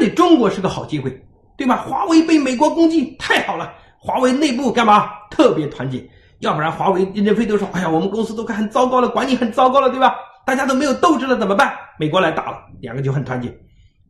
[0.05, 1.11] 对中国是个好机会，
[1.57, 1.77] 对吧？
[1.77, 3.73] 华为被美国攻击，太好了。
[3.97, 6.07] 华为内部干嘛特别团结？
[6.39, 10.13] 要不然华为任正非都说：“哎呀，我们公司都快很糟糕了，管理很糟糕了，对吧？
[10.45, 13.51] 大家都没有斗志了，怎么办？”美国来打了，两个就很团结。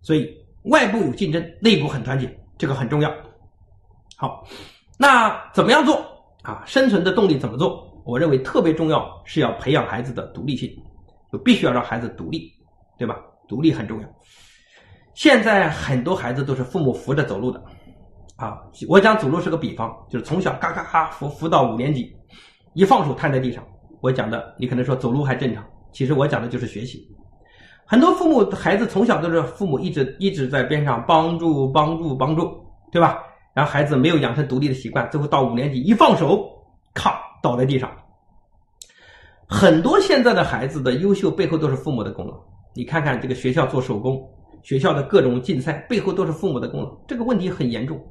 [0.01, 0.29] 所以
[0.63, 3.09] 外部有竞争，内部很团结，这个很重要。
[4.17, 4.45] 好，
[4.97, 6.05] 那怎么样做
[6.41, 6.61] 啊？
[6.65, 7.87] 生存的动力怎么做？
[8.03, 10.69] 我认为特别重要是要培养孩子的独立性，
[11.31, 12.51] 就必须要让孩子独立，
[12.97, 13.15] 对吧？
[13.47, 14.07] 独立很重要。
[15.16, 17.59] 现在很多孩子都是父母扶着走路的。
[18.36, 22.13] 啊，我讲走路是个比方，就是从小嘎嘎嘎扶扶到五年级，
[22.74, 23.63] 一放手瘫在地上。
[24.01, 25.63] 我讲的，你可能说走路还正常，
[25.93, 27.07] 其实我讲的就是学习。
[27.86, 32.51] 很多父母孩子从小都是父母一直一直在边上帮助帮助帮助，
[32.91, 33.20] 对吧？
[33.53, 36.45] 然后孩子没有养成独立的习惯，最后到五年级一放手，
[36.93, 37.89] 咔倒在地上。
[39.47, 42.34] 很多现在的孩子的优秀背后都是父母的功劳。
[42.74, 44.22] 你看看这个学校做手工，
[44.66, 48.03] 学校的各种竞赛背后都是父母的功劳，这个问题很严重。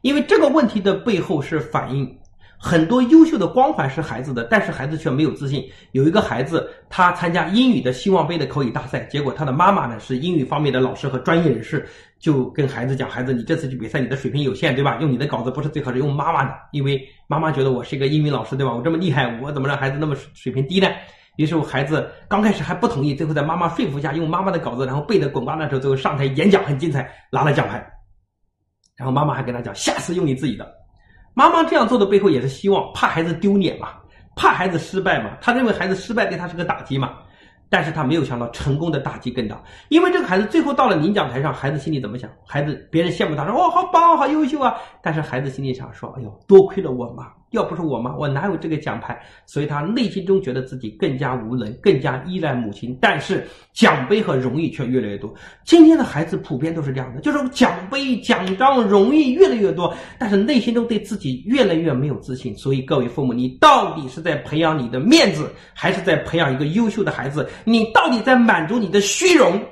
[0.00, 2.18] 因为这个问题的背后是反映
[2.56, 5.62] 很多优秀的光环是孩子的，但是孩子却没有自信。
[5.92, 11.86] 有一个孩子，他参加英语的希望杯的口语大赛，结果他的妈妈呢是英语方面的老师和专业人士，
[12.18, 14.96] 就跟孩子讲：“孩子，你这次去比赛，你的水平有限，对吧？
[15.02, 18.74] 用你的稿子不是最合适，用妈妈的，因为妈妈觉得我是一个英语老师，对吧？
[18.74, 20.88] 我这么厉害，我怎么让孩子那么水平低呢？”
[21.36, 27.84] 于是，我孩子刚开始还不同意，最后在妈妈说服下，用妈妈的稿子，然后背得滚瓜烂熟，最后上台演讲很精彩，拿了奖牌。
[28.96, 30.72] 然后妈妈还跟他讲：“下次用你自己的。”
[31.34, 33.88] 妈妈这样做的背后也是希望怕孩子丢脸嘛，
[34.36, 37.12] 怕孩子失败嘛，他认为孩子失败对他是个打击嘛。
[37.70, 42.30] 但是他没有想到成功的打击更大，因为这个孩子最后到了领奖台上，孩子心里怎么想？
[42.46, 49.18] 孩子别人羡慕他说：“哇，好棒，好优秀啊！”但是孩子心里想说：“哎呦，多亏了我妈。”要不是我妈，我哪有这个奖牌？
[49.46, 52.96] 所以他内心中觉得自己更加无能，更加依赖母亲。
[53.00, 55.32] 但是奖杯和荣誉却越来越多。
[55.64, 62.54] 今天的孩子普遍都是这样的，就是奖杯、奖章、荣誉越来越多，但是内心中对自己越来越没有自信。
[62.58, 67.48] 所以各位父母，你到底是在培养你的面子，还是在培养一个优秀的孩子？
[67.64, 69.62] 你到底在满足你的虚荣，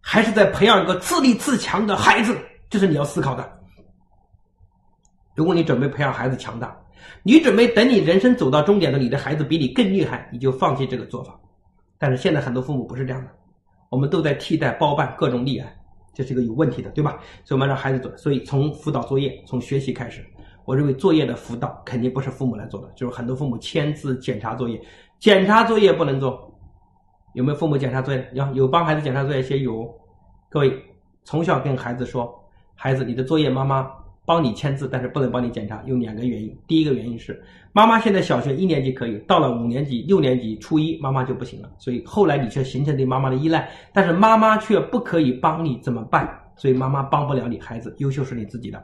[0.00, 2.36] 还是在培养一个自立自强的孩子？
[2.68, 3.48] 这是你要思考的。
[5.36, 6.76] 如果你准备培养孩子强大，
[7.22, 11.38] 你准备等你人生走到终点的，你的孩子比你更厉害，你就放弃这个做法。
[11.98, 13.30] 但是现在很多父母不是这样的，
[13.90, 15.70] 我们都在替代包办各种溺爱，
[16.14, 17.18] 这是一个有问题的，对吧？
[17.44, 20.24] 所以我们让孩子做，所以从辅导作业，从学习开始。
[20.64, 24.80] 我认为作业的辅导肯定不是父母来做的，就是很多父母签字检查作业，
[25.18, 26.50] 检查作业不能做。
[27.34, 28.30] 有没有父母检查作业？
[28.32, 29.88] 有有帮孩子检查作业些有。
[30.48, 30.82] 各位
[31.24, 32.32] 从小跟孩子说，
[32.74, 33.90] 孩子，你的作业妈妈。
[34.30, 36.56] 帮你签字，但是不能帮你检查，有两个原因。
[36.68, 41.68] 第一个原因是，妈妈现在小学一年级可以，到了五年级、六年级、初一，妈妈就不行了。
[41.78, 46.32] 所以后来你却形成对妈妈的依赖，但是妈妈却不可以帮你，怎么办？
[46.54, 48.80] 所以妈妈帮不了你，孩子优秀是你自己的。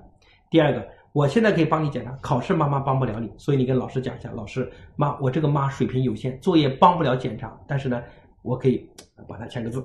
[0.50, 8.02] 第二个，我现在可以帮你检查，考试妈妈帮不了你，所以你跟老师讲一下，老师妈，我这个妈水平有限，作业帮不了检查，但是呢，
[8.42, 8.84] 我可以
[9.28, 9.80] 帮他签个字，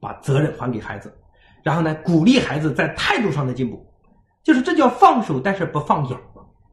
[0.00, 1.12] 把责任还给孩子，
[1.62, 3.86] 然后呢，鼓励孩子在态度上的进步。
[4.44, 6.16] 就是这叫放手，但是不放眼。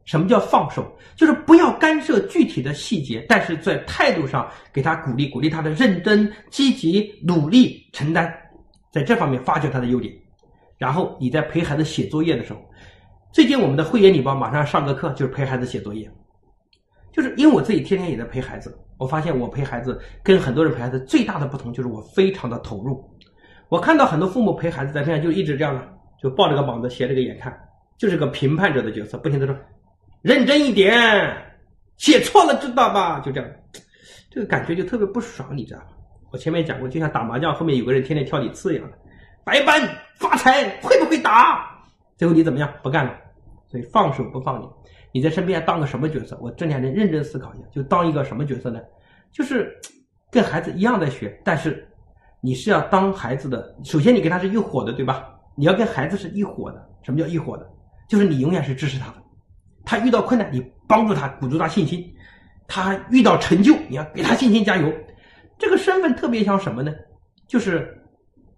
[0.04, 0.84] 什么叫放手？
[1.14, 8.32] 就是不要干涉具体的细节，但是在态度上给他鼓励，鼓励他的认真、积极、努力、承担，
[8.90, 10.12] 在这方面发掘他的优点。
[10.76, 12.58] 然后你在陪孩子写作业的时候，
[13.30, 16.10] 最近我们的会员礼包马上上个课，就是陪孩子写作业。
[17.12, 23.08] 就是因为我自己天天也在陪孩子，我发现我陪孩子跟很多人陪孩子最大的不同就是我非常的投入。
[23.68, 25.88] 我看到很多父母陪孩子在这样就一直这样的。
[26.22, 27.52] 就抱着个膀子，斜着个眼看，
[27.98, 29.56] 就是个评判者的角色，不停的说
[30.22, 30.94] ：“认真一点，
[31.96, 33.50] 写错了知道吧？”就这样，
[34.30, 35.86] 这个感觉就特别不爽，你知道吧？
[36.30, 38.96] 我前面讲过，就像打麻将后面有个人天天挑你刺一样的，
[39.44, 39.80] 白班
[40.16, 41.68] 发财会不会打？
[42.16, 42.72] 最后你怎么样？
[42.82, 43.18] 不干了。
[43.68, 44.68] 所以放手不放你，
[45.12, 46.38] 你在身边当个什么角色？
[46.40, 48.78] 我这两天认真思考一下，就当一个什么角色呢？
[49.32, 49.74] 就是
[50.30, 51.88] 跟孩子一样在学，但是
[52.42, 55.31] 你是要当孩子的，首先你跟他是一伙的，对吧？
[55.54, 57.68] 你要跟孩子是一伙的，什么叫一伙的？
[58.08, 59.22] 就是你永远是支持他的，
[59.84, 62.00] 他遇到困难你帮助他，鼓足他信心；
[62.66, 64.92] 他遇到成就，你要给他信心加油。
[65.58, 66.92] 这个身份特别像什么呢？
[67.46, 68.02] 就是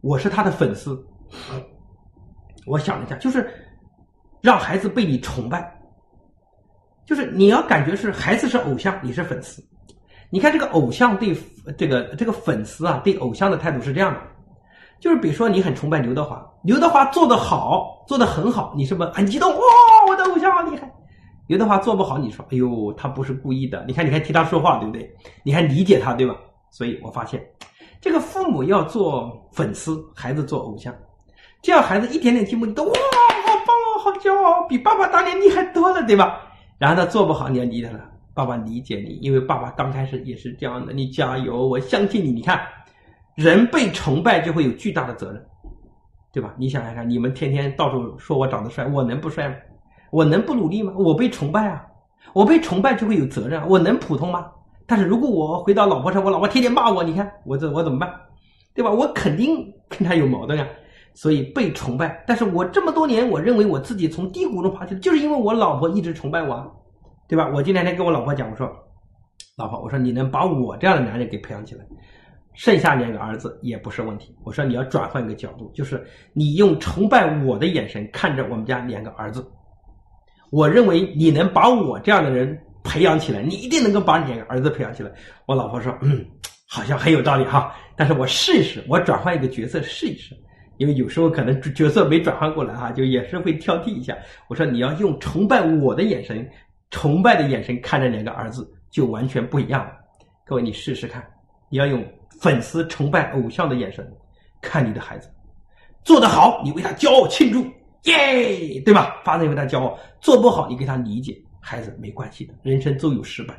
[0.01, 1.01] 我是他的粉丝。
[2.66, 3.49] 我想了一下，就是
[4.40, 5.78] 让孩子被你崇拜，
[7.05, 9.62] 就是你要感觉是孩子是偶像，你是粉丝。
[10.30, 11.36] 你看这个偶像对
[11.76, 14.20] 这个这个粉丝啊，对偶像的态度是这样的。
[15.05, 19.52] 就是比如说，你很崇拜刘德华，刘德华做得好，做得很好，你是不是很激动？
[19.52, 19.61] 哇，
[20.09, 20.90] 我的偶像好厉害！
[21.46, 23.84] 刘德华做不好，你说，哎呦，他不是故意的。
[23.86, 25.14] 你看，你还替他说话，对不对？
[25.42, 26.34] 你还理解他，对吧？
[26.70, 27.44] 所以我发现，
[28.00, 30.90] 这个父母要做粉丝，孩子做偶像，
[31.61, 36.40] 这样孩子一点点进步，你都哇，好棒哦，好骄傲，比爸爸当年厉害多了，对吧？
[36.78, 37.98] 然后他做不好，你要理解他，
[38.32, 42.59] 爸爸理解你，因为爸爸刚开始也是这样的，你加油，我相信你，你看。
[43.35, 45.45] 人被崇拜就会有巨大的责任，
[46.32, 46.55] 对吧？
[46.57, 49.55] 你想想看，你们天天到处说我长得帅，我能不帅吗？
[50.11, 50.93] 我能不努力吗？
[50.97, 51.85] 我被崇拜啊，
[52.32, 54.47] 我被崇拜就会有责任，我能普通吗？
[54.87, 58.12] 但是如果我回到老婆上，我老婆天天骂我，你看我这我怎么办？
[58.74, 58.91] 对吧？
[58.91, 60.66] 我肯定跟他有矛盾啊。
[61.16, 66.66] 所以被崇拜，但是我这么多年，我认为我自己从低谷中爬起来，就是因为我老婆一直崇拜我啊，
[67.28, 67.49] 对吧？
[67.55, 68.68] 我今天天跟我老婆讲，我说，
[69.57, 71.85] 老婆，我说你能把我这样的男人给培养起来。
[72.55, 74.34] 剩下两个儿子也不是问题。
[74.44, 76.02] 我说你要转换一个角度，就是
[76.32, 79.44] 你用崇拜我的眼神看着我们家两个儿子。
[80.50, 85.11] 我认为你能把我这样的人培养起来，你一定能够把你两个儿子培养起来。
[85.46, 86.24] 我老婆说，嗯，
[86.68, 87.74] 好像很有道理哈。
[87.96, 90.34] 但是我试一试，我转换一个角色试一试，
[90.76, 94.16] 因为有时候可能角色没转换过来哈，就也是会挑剔一下。
[94.48, 96.48] 我说你要用崇拜我的眼神。
[96.90, 99.90] 崇拜的眼神看着两个儿子，就完全不一样了。
[100.46, 101.20] 各位，你试试看，
[101.68, 102.05] 你要用
[102.41, 104.07] 粉丝崇拜偶像的眼神
[104.61, 105.30] 看你的孩子，
[106.03, 107.64] 做得好，你为他骄傲庆祝，
[108.05, 109.20] 耶，对吧？
[109.24, 109.99] 发自为他骄傲。
[110.20, 113.55] 做不好，你给他理解，孩子没关系的，人生都有失败。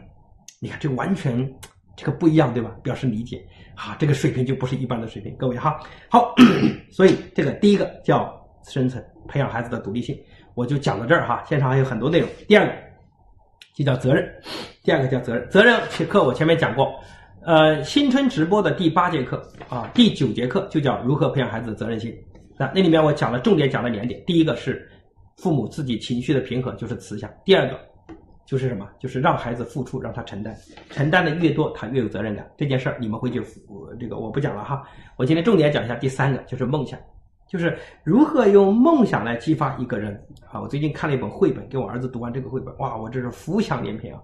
[0.60, 1.48] 你看，这完全
[1.96, 2.72] 这个不一样，对吧？
[2.82, 3.46] 表示理解，
[3.76, 5.36] 啊，这个水平就不是一般的水平。
[5.38, 6.34] 各位哈，好，
[6.92, 8.32] 所以这个第一个叫
[8.64, 10.20] 生存，培养孩子的独立性，
[10.56, 11.44] 我就讲到这儿哈。
[11.48, 12.30] 现场还有很多内容。
[12.48, 12.74] 第二个
[13.76, 14.28] 就叫责任，
[14.84, 15.50] 第二个叫责任。
[15.50, 16.94] 责任课我前面讲过，
[17.46, 22.12] 呃，新春直播的第八节课啊，第九节课就叫如何培养孩子的责任心。
[22.58, 24.90] 那那里面我讲了重点讲了两点，第一个是
[25.38, 27.80] 父母自己情绪的平衡，就是慈祥；第二个。
[28.48, 28.88] 就是什么？
[29.00, 30.56] 就是让孩子付出，让他承担，
[30.92, 32.48] 承担的越多，他越有责任感。
[32.56, 33.44] 这件事儿你们回去，
[34.00, 34.84] 这个我不讲了哈。
[35.16, 37.00] 我今天重点讲一下第三个，就是梦想，
[37.48, 40.16] 就是如何用梦想来激发一个人
[40.52, 40.62] 啊。
[40.62, 44.22] 我最近看了一本绘本，给我儿子读完这个绘本，哇，我真是浮想联翩啊。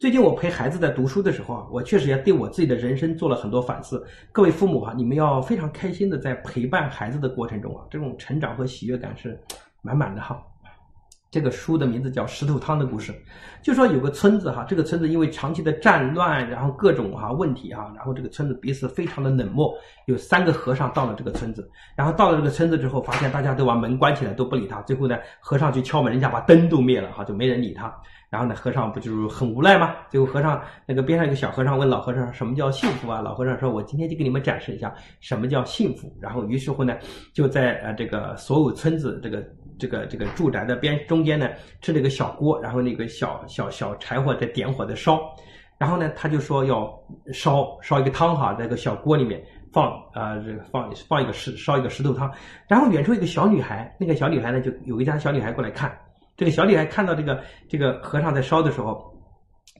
[0.00, 4.02] 最近我陪孩子在读书的时候啊，我确实也对我自己的人生做了很多反思。
[4.32, 9.38] 各位父母哈，你们要非常开心的在陪伴孩子的过程中啊，这种成长和喜悦感是
[9.82, 10.42] 满满的哈。
[11.30, 13.12] 这个书的名字叫《石头汤的故事》，
[13.62, 19.70] 就说有个村子哈，这个村子因为长期的战乱，然后各种哈问题哈，然后这个村子彼此非常的冷漠。
[20.06, 24.80] 有三个和尚到了这个村子，然后到了这个村子之后，发现大家都把门关起来，都不理他。
[24.80, 27.94] 最后呢，和尚去敲门，人家把灯都灭了哈，就没人理他。
[28.30, 29.94] 然后呢，和尚不就是很无奈吗？
[30.08, 33.20] 最后和尚那个边上一个小和尚问老和尚什么叫幸福啊？
[33.20, 36.96] 老和尚说：“我今天就给你们展示一下什么叫幸福。”然后于是乎呢，
[37.34, 39.44] 就在呃这个所有村子这个。
[39.80, 41.48] 这个这个住宅的边中间呢，
[41.80, 45.18] 吃了一个小锅，然后那个小小小柴火在点火在烧，
[45.78, 46.92] 然后呢，他就说要
[47.32, 52.30] 烧烧一个汤哈，在个小锅里面放啊，这个放放一个石烧一个石头汤，
[52.68, 55.90] 然后远处一个小女孩，那个小女孩呢，就有一家小女孩过来看，
[56.40, 57.38] 这个小女孩看到这个
[57.68, 59.08] 这个和尚在烧的时候。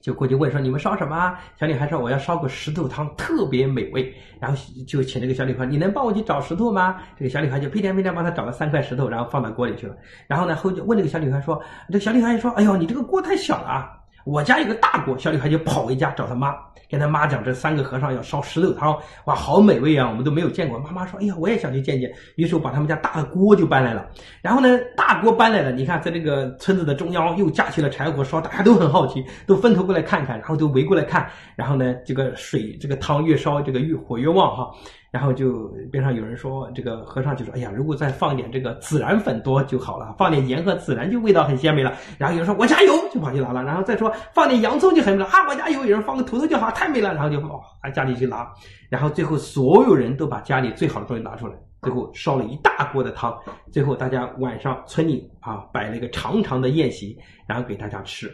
[0.03, 4.57] 就过去问说：“你们烧什么？”小女孩说：“我要烧个石头汤，特别美味。”然后
[4.87, 9.95] 就请这个小女孩：“你能帮我去找石头吗？”这个小女孩就屁颠屁颠帮他找了三块石头，然后放到锅里去了。
[10.27, 13.91] 然后呢，后就问这个小女孩说：“这个小女孩说：‘哎呦，你这个锅太小了。’”
[14.25, 16.53] 我家有个大锅，小女孩就跑回家找她妈，
[16.89, 20.77] 跟她妈讲这三个和尚要烧石头汤，哇，好美味啊，我们都没有见过。
[20.79, 22.11] 妈妈说，哎呀，我也想去见见。
[22.35, 24.07] 于是我把他们家大的锅就搬来了，
[24.41, 34.71] 然后呢，大锅搬来了，你看在这个村子的中央又架起了柴火烧，大家都很好奇，都分头过来看看，然后都围过来看，然后呢，这个水这个汤越烧这个越火越旺哈。
[35.11, 45.83] 然后就边上有人说，这个和尚就说：“哎呀，如果再放点这个孜然粉多就好了，放点盐和孜然就味道很鲜美了。”然后有人说：“我家有，就跑去拿了。”然后再说放点洋葱就很美了，啊，我家有。
[45.83, 47.13] 有人放个土豆就好，太美了。
[47.13, 47.61] 然后就跑
[47.93, 48.49] 家里去拿。
[48.87, 53.37] 然后最后所有人都把家里最好的东西拿出来，最后烧了一大锅的汤。
[53.69, 58.31] 最后大家晚上村里啊摆了一个长长的宴席，然后给大家吃。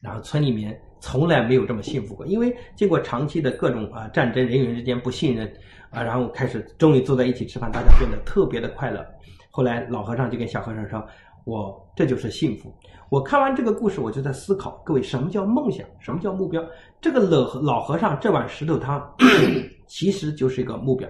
[0.00, 5.52] 然后村里面从来没有这么幸福过，因为经过长期的各种啊战争，人与人之间不信任。
[5.94, 9.04] 啊，然后开始终于坐在一起吃饭，大家变得特别的快乐。
[9.50, 11.02] 后来老和尚就跟小和尚说
[11.46, 12.74] ：“我这就是幸福。”
[13.08, 15.86] 我看完这个故事，我就在思考，各位什么叫梦想？
[16.00, 16.60] 什么叫目标？
[17.00, 19.00] 这个老老和尚这碗石头汤
[19.86, 21.08] 其实就是一个目标。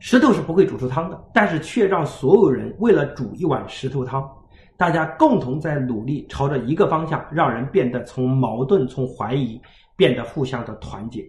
[0.00, 4.28] 石头是不会煮出汤的，但是却让所有人为了煮一碗石头汤，
[4.76, 9.60] 大家共同在努力，朝着一个方向，让人变得从矛盾、从怀疑
[9.96, 11.24] 变得互相的团结。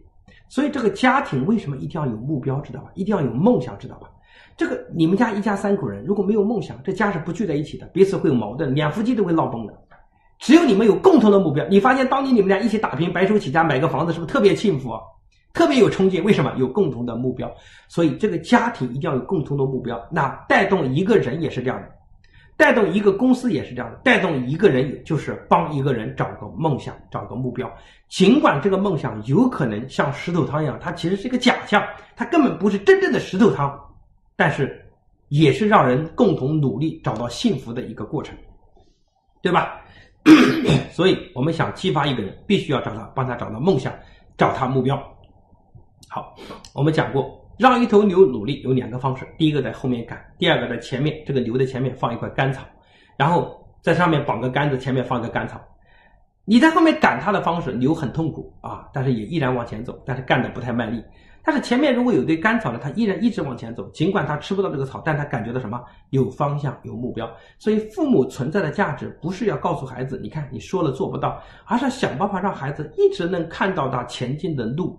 [0.49, 2.89] 所以这个家庭为什么一定要有目标，知道吧？
[2.95, 4.09] 一定要有梦想，知道吧？
[4.57, 9.73] 这个你们家一家三口人如果没有梦想，这家是不聚在一起的，彼此会有矛盾，两夫妻都会闹崩的。
[10.39, 14.91] 只有你们有共同的目标，你发现当年你们俩一起打拼，白手起家买个房子，是不是特别幸福，
[15.53, 16.23] 特别有冲劲？
[16.23, 16.51] 为什么？
[16.57, 17.49] 有共同的目标。
[17.87, 21.87] 所以这个家庭一定要有共同的目标，那带动一个人也是这样的。
[22.59, 27.71] 带动一个公司也是这样的，带动一个人就是帮一个人找个梦想，找个目标。
[28.09, 31.81] 尽管这个梦想有可能像石头汤一样，它其实是一个假象，
[32.17, 33.79] 它根本不是真正的石头汤，
[34.35, 34.85] 但是
[35.29, 38.35] 也是让人共同努力找到幸福的一个过程，
[39.41, 39.79] 对吧？
[40.91, 43.93] 所以我们想激发一个人，必须要找他，帮他找到梦想，
[44.37, 45.01] 找他目标。
[46.09, 46.35] 好，
[46.73, 47.38] 我们讲过。
[47.59, 51.21] 让一头牛努力有两个方式，第一个在后面赶，第二个在前面。
[51.27, 52.61] 这个牛的前面放一块干草，
[53.17, 55.59] 然后在上面绑个杆子，前面放一个干草。
[56.45, 61.03] 你在后面赶它的方式，牛很痛苦啊，但是也依然往前走，但是干的不太卖力。
[61.43, 65.83] 但是前面如果有一堆干草呢，它依然一直往前走，尽管它吃不到这个草，但它感觉到什么？
[66.11, 67.29] 有方向，有目标。
[67.57, 74.97] 所以父母存在的价值不是要告诉孩子，你看你说了做不到，而是想办法让孩子一直能看到他前进的路。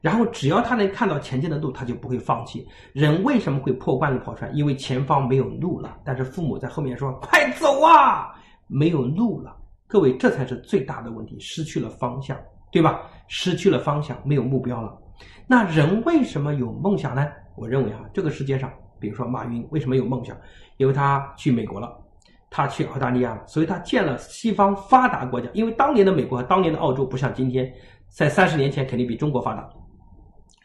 [0.00, 2.66] 然后只要他能看到前进的路，他就不会放弃。
[2.92, 4.48] 人为什么会破罐子破摔？
[4.50, 5.96] 因为前方没有路了。
[6.04, 8.34] 但是父母在后面说：“快走啊！
[8.66, 9.56] 没有路了。”
[9.88, 12.36] 各位，这才是最大的问题，失去了方向，
[12.70, 13.00] 对吧？
[13.26, 14.96] 失去了方向，没有目标了。
[15.46, 17.26] 那人为什么有梦想呢？
[17.56, 18.70] 我认为啊，这个世界上，
[19.00, 20.36] 比如说马云为什么有梦想？
[20.76, 21.90] 因为他去美国了，
[22.50, 25.48] 他去澳大利亚了，所以他见了西方发达国家。
[25.54, 27.68] 因为当年的美国和当年的澳洲不像今天，
[28.08, 29.68] 在三十年前肯定比中国发达，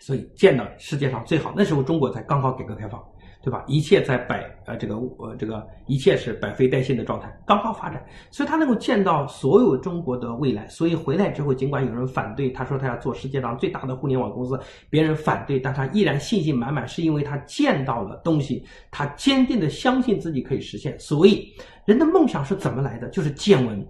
[0.06, 1.54] 所以见到世界上最好。
[1.56, 3.02] 那时候中国才刚刚改革开放。
[3.44, 3.62] 对吧？
[3.68, 8.02] 一切在百呃这个呃这个一切是百废待兴的状态，刚刚发展，
[8.32, 10.66] 所以他能够见到所有中国的未来。
[10.70, 14.58] 所以回来之后，尽管有人反对，他说他要做世界上最大的互联网公司，
[14.90, 20.98] 别人反对，但他依然信心满满，是因为他见到了东西，他坚定的相信自己可以实现。
[20.98, 23.10] 所以人的梦想是怎么来的？
[23.10, 23.86] 就是见闻，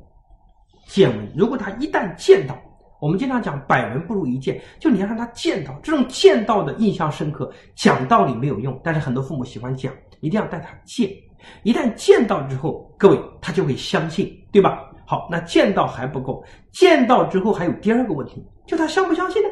[0.87, 1.31] 见闻。
[1.37, 2.59] 如果他一旦见到。
[3.03, 7.51] 我们经常讲百闻不如一见，就你要让他见到这种见到的印象深刻。
[7.75, 11.11] 讲道理没有用，但是很多父母喜欢讲，一定要带他见。
[11.63, 14.89] 一旦见到之后，各位他就会相信，对吧？
[15.05, 19.49] 好，那见到还不够，见到之后还有第二个问题，就他相不相信呢？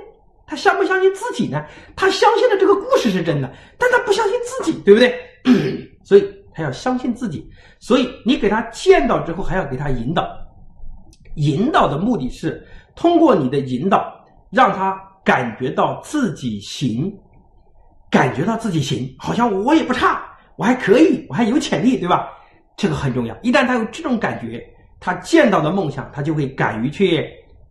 [0.47, 1.61] 他相不相信自己呢？
[1.93, 5.13] 他相信的这个故事是真的，但他不相信自己，对不对？
[6.05, 7.45] 所以他要相信自己。
[7.79, 10.25] 所以你给他见到之后，还要给他引导，
[11.35, 12.65] 引导的目的是。
[12.95, 14.13] 通过你的引导，
[14.49, 17.13] 让他感觉到自己行，
[18.09, 20.23] 感觉到自己行，好像我也不差，
[20.55, 22.27] 我还可以，我还有潜力，对吧？
[22.75, 23.35] 这个很重要。
[23.41, 24.63] 一旦他有这种感觉，
[24.99, 27.27] 他见到的梦想，他就会敢于去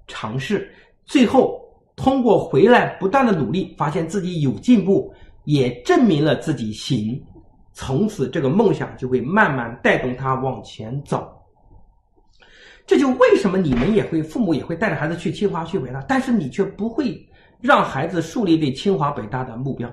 [0.07, 0.73] 尝试。
[1.05, 1.61] 最后，
[1.97, 5.13] 通过回来不断的努力，发现自己有进步，
[5.45, 7.21] 也证明了自己行，
[7.73, 11.29] 从此这个梦想就会慢慢带动他往前走。
[12.91, 17.25] 这就为什么你们也会，父母也会带着孩子去清华去北大，但是你却不会
[17.61, 19.89] 让孩子树立对清华北大的目标。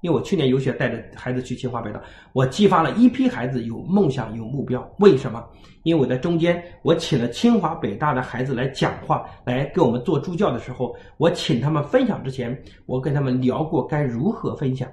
[0.00, 4.84] 因为我去年游学带着孩子去清华北大，我激发了一批孩子有梦想有目标。
[4.98, 5.40] 为什么？
[5.84, 14.90] 因为我在中间，我请了清华北大的孩子来讲话，来给我们做助教的时候，我请他们分享之前，我跟他们聊过该如何分享，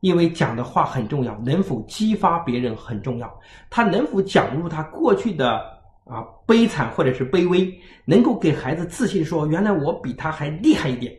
[0.00, 5.72] 因为讲的话很重要，能否激发别人很重要，他能否讲入他过去的。
[6.04, 7.72] 啊，悲惨或者是卑微，
[8.04, 11.12] 能够给孩子自信，说原来我比他还厉害一点，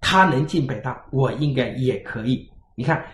[0.00, 2.50] 他能进北大，我应该也可以。
[2.74, 3.04] 你看，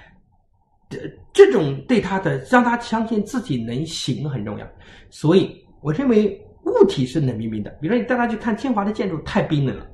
[0.89, 0.99] 这
[1.33, 4.67] 这种对他的让他相信自己能行很重要。
[5.11, 9.87] 所以我认为物体是冷冰冰的，比如说你带他去看清华的建筑，太冰冷了，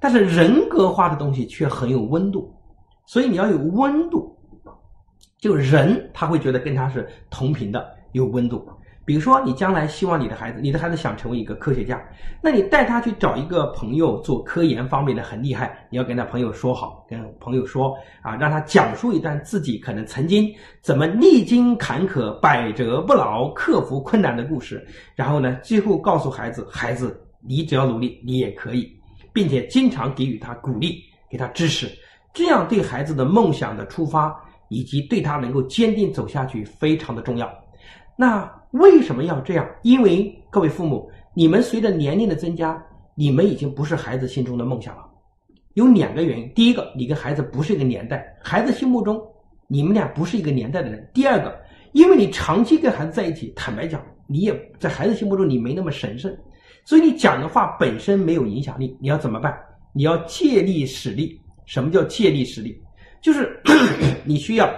[0.00, 2.50] 但是人格化的东西却很有温度。
[3.06, 4.34] 所以你要有温度，
[5.38, 8.66] 就人他会觉得跟他是同频的，有温度。
[9.04, 12.02] 比如说，你将来希望你的孩子，你的孩子想成为一个科学家，
[12.40, 20.50] 那你带他去找一个朋友做科研方面的很厉害，你要跟他朋友说好，跟朋友说啊，让他讲述一段自己可能曾经
[20.80, 28.90] 怎么历经坎坷、百折不挠、克服困难的故事，然后呢，最后告诉孩子，孩子，你只要努力，你也可以，
[29.32, 31.86] 并且经常给予他鼓励，给他支持，
[32.32, 34.34] 这样对孩子的梦想的出发
[34.68, 37.52] 以及对他能够坚定走下去非常的重要。
[38.16, 39.68] 那为什么要这样？
[39.82, 42.80] 因为各位父母，你们随着年龄的增加，
[43.14, 45.04] 你们已经不是孩子心中的梦想了。
[45.74, 49.20] 有两个原因：第一个，你跟孩子不是一个年代，孩子心目中
[49.68, 51.56] 你们俩不是一个年代的人；第二个，
[51.92, 56.36] 因为你长期跟孩子在一起，坦白讲，你也在孩子心目中你没那么神圣，
[56.84, 58.96] 所以你讲的话本身没有影响力。
[59.00, 59.56] 你要怎么办？
[59.92, 61.40] 你要借力使力。
[61.64, 62.76] 什么叫借力使力？
[63.22, 63.56] 就是
[64.26, 64.68] 你需要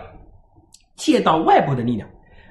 [0.96, 2.06] 借到外部的力量。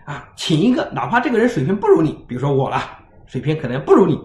[0.06, 2.80] 啊，请一个，哪怕这个人水平不如你，比如说我了，
[3.26, 4.16] 水平可能不如你，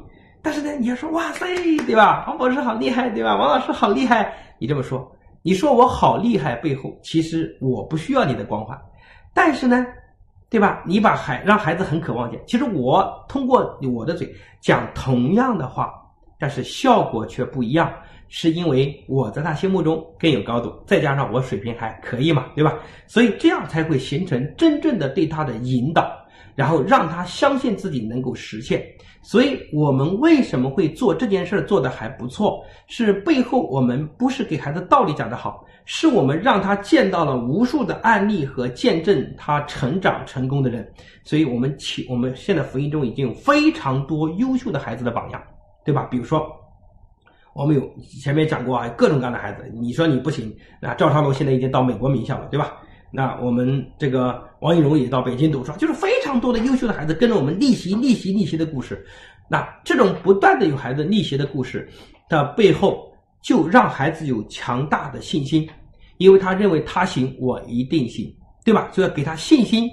[0.43, 1.47] 但是呢，你要说哇塞，
[1.87, 2.25] 对吧？
[2.29, 3.35] 王博士好厉害，对吧？
[3.35, 5.11] 王老师好厉害，你这么说，
[5.41, 8.79] 你说我好厉害，背后其实我不需要你的光环，
[9.33, 9.87] 但是呢，
[10.51, 10.83] 对吧？
[10.85, 15.95] 你把孩让孩子很渴望见，其实我通过我的嘴讲同样的话，
[16.39, 17.91] 但是效果却不一样。
[18.33, 22.79] 是因为我在他心目中更有高度，再加上我水平还可以嘛，对吧？
[23.09, 26.09] 所以这样才会形成真正的对他的引导，
[26.55, 28.81] 然后让他相信自己能够实现。
[29.21, 32.65] 所以我们为什么会做这件事做的还不错？
[32.87, 40.89] 是背后我们不是给孩子道理讲的好，是我们让他见到了无数的案例和见证他成长成功的人。
[41.25, 45.43] 所以我们请我们现在福音中已经有非常多优秀的孩子的榜样，
[45.85, 46.05] 对吧？
[46.05, 46.60] 比如说。
[47.55, 47.83] 我们有
[48.23, 52.77] 前面讲过啊，各种各样的孩子，你说你不行，那赵长龙现在已经到美国名校了，对吧？
[53.13, 59.05] 那我们这个王一荣也到北京读书，就是非常多的优秀的孩子跟着我们逆袭、逆袭、逆袭的故事。
[59.49, 61.89] 那这种不断的有孩子逆袭的故事
[62.29, 65.69] 的背后，就让孩子有强大的信心，
[66.19, 68.33] 因为他认为他行，我一定行，
[68.65, 68.89] 对吧？
[68.93, 69.91] 所以要给他信心。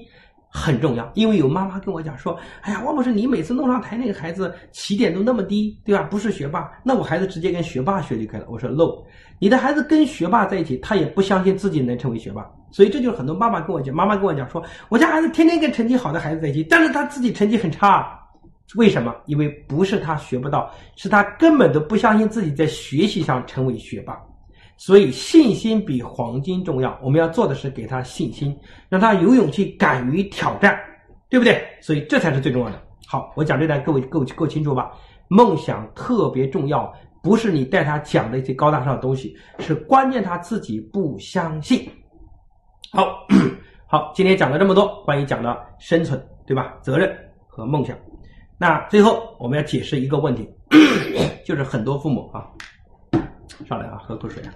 [0.58, 6.02] 很重要，因为有妈妈跟我讲说：“哎呀，王博士，你每次弄上台那个孩子起点都那么低，对吧？
[6.10, 9.04] 不是学霸，那我孩子直接跟学霸学就可以了。”我说：“no，
[9.38, 12.44] 你的孩子跟学霸在一起，他也不相信自己能成为学霸。
[12.72, 18.20] 所以这就是很多妈妈跟我讲，妈妈跟我讲说，我家孩子天天跟成绩好的孩子在一起，但是他自己成绩很差，
[18.76, 19.16] 为什么？
[19.26, 24.20] 因为不是他学不到，是他根本都不相信自己在学习上成为学霸。”
[24.78, 26.98] 所以信心比黄金重要。
[27.02, 28.58] 我们要做的是给他信心，
[28.88, 30.80] 让他有勇气，敢于挑战，
[31.30, 31.62] 对不对？
[31.82, 32.82] 所以这才是最重要的。
[33.08, 34.92] 好，我讲这段各位够够清楚吧？
[35.28, 41.90] 梦想特别重要，不是你带他讲的一些高大上的东西，是关键他自己不相信。
[42.92, 43.26] 好，
[43.88, 46.78] 好，今天讲了这么多，关于讲的生存，对吧？
[46.82, 47.14] 责任
[47.48, 47.98] 和梦想。
[48.58, 50.48] 那最后我们要解释一个问题，
[51.46, 52.48] 就是很多父母啊。
[53.66, 54.54] 上来啊，喝口水啊！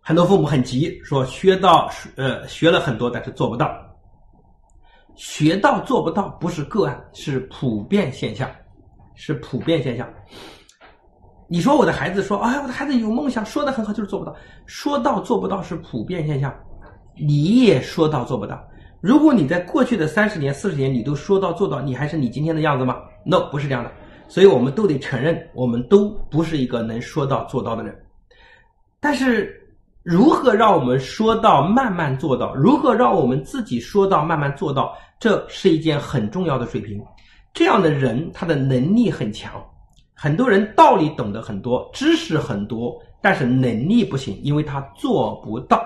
[0.00, 3.70] 很多父母很急，说学到呃学了很多，但是做不到。
[5.16, 8.50] 学到做不到不是个案，是普遍现象，
[9.14, 10.08] 是普遍现象。
[11.48, 14.34] 你说我的孩子说，哎，我的孩子有梦想，说的很好，就是做不到。
[14.66, 16.54] 说到做不到是普遍现象，
[17.16, 18.62] 你也说到做不到。
[19.00, 23.92] 如果你在过去的三十年、四十年你都说到做到，你还是你今天的样子吗？No，不是这样的。
[24.28, 27.98] 所以我们都得承认，我们都不是一个能说到做到的人。
[29.00, 29.54] 但是，
[30.02, 32.54] 如何让我们说到慢慢做到？
[32.54, 34.96] 如何让我们自己说到慢慢做到？
[35.18, 37.02] 这是一件很重要的水平。
[37.54, 39.52] 这样的人，他的能力很强。
[40.14, 45.82] 很多人道理懂得很多，知识很多，但是能力不行，因为他做不到。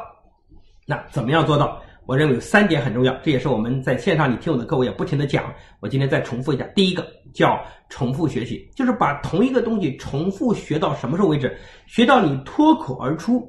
[0.86, 1.80] 那怎么样做到？
[2.05, 5.45] 我认为有三点很重要，这也是我们在线上你听我的课，我也不停的讲。
[5.80, 7.59] 我今天再重复一下，第一个叫
[7.89, 11.57] 重复学习，就是把同一个东西重复学到什么时候为止？
[11.87, 13.41] 学到你脱口而出，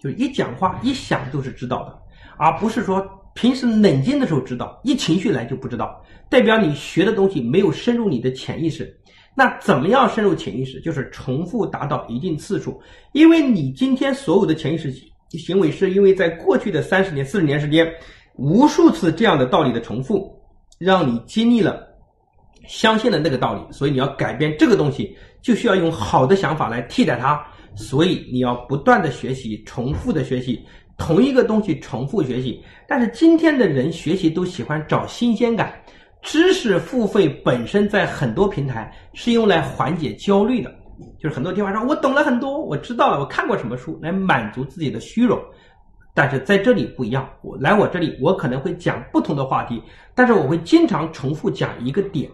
[0.00, 1.98] 就是一讲话一想就是知道的，
[2.36, 8.98] 而不是说平时冷静的时候知道，一情绪来就不知道，代表你学的东西没有深入你的潜意识。
[9.34, 10.80] 那怎么样深入潜意识？
[10.80, 12.80] 就是重复达到一定次数，
[13.12, 14.92] 因为你今天所有的潜意识。
[15.38, 17.90] 行为是因为在过去的三十年、四十年时间，
[18.34, 20.30] 无数次这样的道理的重复，
[20.78, 21.86] 让你经历了
[22.66, 27.42] 相信了那个道理，所以你要改变这个东西，就需要用好的想法来替代它。
[27.74, 30.62] 所以你要不断的学习，重复的学习
[30.98, 32.62] 同一个东西，重复学习。
[32.86, 35.72] 但是今天的人学习都喜欢找新鲜感，
[36.20, 40.70] 知识付费本身在很多平台是用来缓解焦虑的。
[41.18, 45.40] 就是很多地方说，我懂了很多，我知道了，我看过什么书，来满足自己的虚荣。
[46.14, 49.82] 但是在这里不一样，我来我这里，我可能会讲不同的话题，
[50.14, 52.30] 但是我会经常重复讲一个点。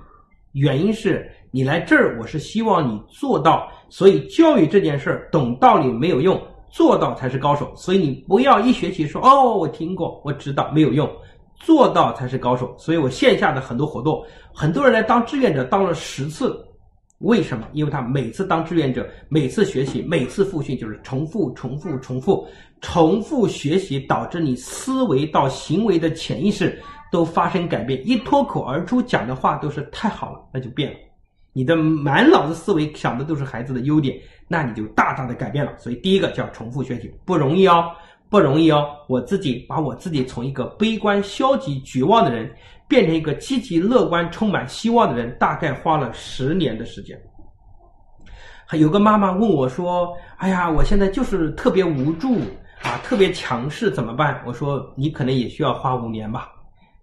[0.53, 3.69] 原因是你来这儿，我是希望你做到。
[3.89, 6.41] 所以教育这件事儿，懂道理没有用，
[6.71, 7.73] 做到才是高手。
[7.75, 11.09] 所以你不要一学期说哦，我听过，我知道没有用，
[11.61, 12.75] 做到才是高手。
[12.79, 14.23] 所以我线下的很多活动，
[14.55, 16.65] 很多人来当志愿者，当了十次。
[17.21, 17.67] 为什么？
[17.73, 22.47] 因为他每次当志愿者，每次学习，每次复训，就是重复、重复、重复、
[22.81, 26.81] 重复学习，导致你思维到行为的潜意识
[27.11, 28.01] 都发生改变。
[28.07, 30.99] 一脱口而出讲的话都是太好了，那就变了。
[31.53, 35.73] 你的满脑子思维想的都是孩子的优点，那你就大大的改变了。
[35.79, 37.91] 所以第一个叫重复学习，不容易哦，
[38.29, 38.85] 不容易哦。
[39.09, 42.51] 我自己把我自己从一个悲观、消极、绝望的人。
[42.89, 47.21] 变成一个积极乐观、充满希望的人，大概花了十年的时间。
[48.65, 52.39] 还有个妈妈问我说：“哎呀，我现在就是特别无助
[52.83, 56.49] 啊，特别强势，怎么办？”我说：“你可能也需要花五年吧，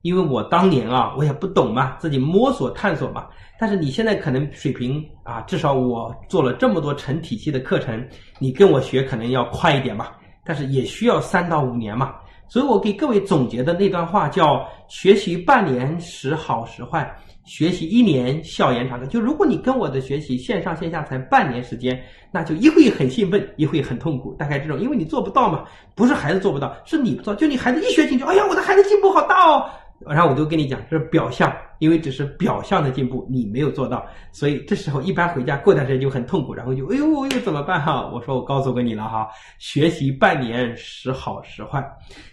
[0.05, 3.25] 因为我当年啊，我也不懂嘛，自己摸索探索嘛。
[3.59, 12.13] 但是你现在可能水平啊，至少我做了这么多成体系的课程，你跟我学可能要快一点吧，但是也需要三到五年嘛。”
[12.47, 17.11] 所以我给各位总结的那段话叫“学习半年时好时坏，
[17.43, 19.07] 学习一年笑颜常开”。
[19.09, 21.99] 就如果你跟我的学习线上线下才半年时间，
[22.31, 25.63] 那就一会很兴奋，一会很痛苦，大概这种，因为你做不到嘛，
[25.95, 27.33] 不是孩子做不到，是你不做。
[27.33, 29.67] 就你孩子一学进去，哎呀，我的孩子进步好大哦。
[29.99, 38.09] 然后我就跟你讲，这是表象，因为只是表象的进步，你没有做到，所以这时候一般回家过段时间就很痛苦，然后就哎呦，又怎么办哈？
[38.13, 39.27] 我说我告诉过你了哈，
[39.57, 41.83] 学习半年时好时坏，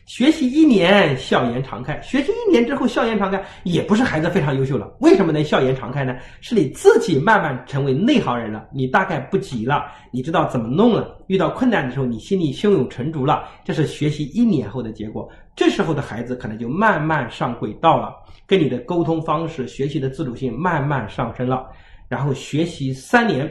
[0.07, 6.17] 学习一年笑颜常开，学习一年之后笑颜常开，也不是孩子非常优秀了，为什么能笑颜常开呢？
[6.41, 15.29] 是你自己慢慢成为内行人了，你大概不急了，你知道怎么弄了，遇到困难的时候你心里胸有成竹了，这是学习一年后的结果。
[15.55, 18.15] 这时候的孩子可能就慢慢上轨道了，
[18.47, 21.69] 跟你的沟通方式、学习的自主性慢慢上升了。
[22.09, 23.51] 然后学习三年，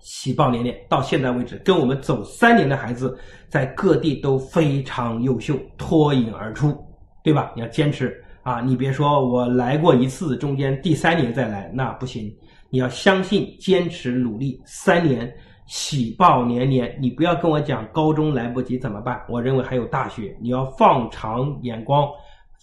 [0.00, 3.16] 喜报连连，到现在为止，跟我们走三年的孩子
[3.48, 6.76] 在各地都非常优秀，脱颖而出，
[7.22, 7.52] 对吧？
[7.54, 8.60] 你要坚持啊！
[8.60, 12.30] 你别说我来过一次，中间第三年再来那不行，
[12.68, 15.32] 你要相信，坚持努力，三年
[15.72, 16.94] 喜报连连。
[17.00, 19.18] 你不要跟我讲高中来不及怎么办？
[19.26, 22.06] 我认为还有大学，你要放长眼光，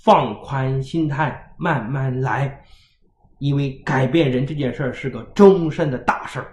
[0.03, 2.61] 放宽心态，慢慢来，
[3.39, 6.45] 因为改变人这件事儿是个终身的大事儿。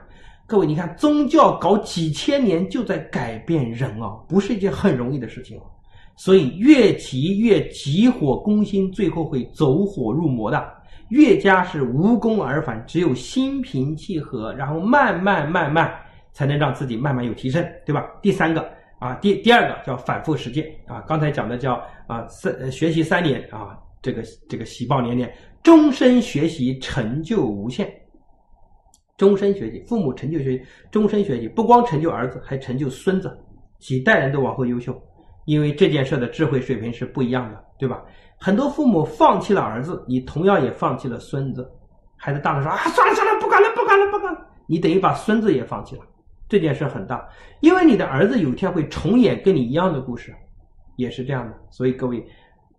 [0.47, 5.61] 各位，你看宗教搞几千年就在改变人啊，不是一件很容易的事情。
[6.17, 10.73] 所以越急越急火攻心，最后会走火入魔的。
[11.11, 15.95] 越加是无功而返，只有心平气和，然后慢慢慢慢
[16.37, 18.07] 才能让自己慢慢有提升，对吧？
[18.21, 25.33] 第三个啊，第第二个叫反复实践啊，刚才讲的叫啊三学习三年啊，这个这个喜报连连，
[25.63, 27.91] 终身学习成就无限。
[29.17, 33.35] 终身学习，父母成就学习，终身学习，不光成就儿子，还成就孙子，
[33.79, 34.95] 几代人都往后优秀。
[35.47, 38.03] 因为这件事的智慧水平是不一样的，对吧？
[38.39, 41.67] 很多父母放弃了儿子，你同样也放弃了孙子。
[42.15, 44.47] 孩子大了说啊，算了算了，不管了，不管了，不管了。
[44.67, 46.03] 你等于把孙子也放弃了，
[46.49, 47.27] 这件事很大。
[47.61, 50.35] 因为你的儿子有一天会重演跟你一样的故事，
[50.97, 51.55] 也是这样的。
[51.71, 52.25] 所以各位，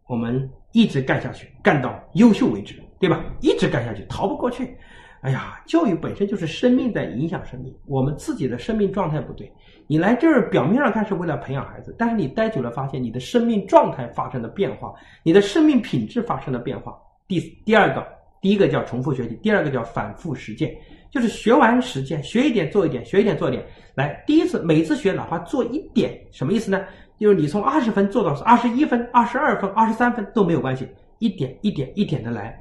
[0.07, 3.23] 我们一直干下去，干到优秀为止，对吧？
[3.41, 4.77] 一直干下去，逃不过去。
[5.21, 9.51] 哎呀，教育本身就是生命在影响生命，我们自己的生命状态不对，
[9.87, 14.93] 你来这儿表面上看是为了培养孩子，但是你待久了发现你的生命状态发生了变化，
[15.23, 16.95] 你的生命品质发生了变化。
[17.27, 18.07] 第第二个，
[18.41, 20.73] 第一个叫重复学习，第二个叫反复实践，
[21.17, 23.65] 就是学完实践，学一点做一点，学一点做一点。
[23.95, 26.79] 来，第一次每次学哪怕做一点，什么意思呢？
[27.17, 30.87] 就是你从二十分做到二十一分、二十二分、二十三分都没有关系，
[31.17, 32.55] 一点一点一点的来。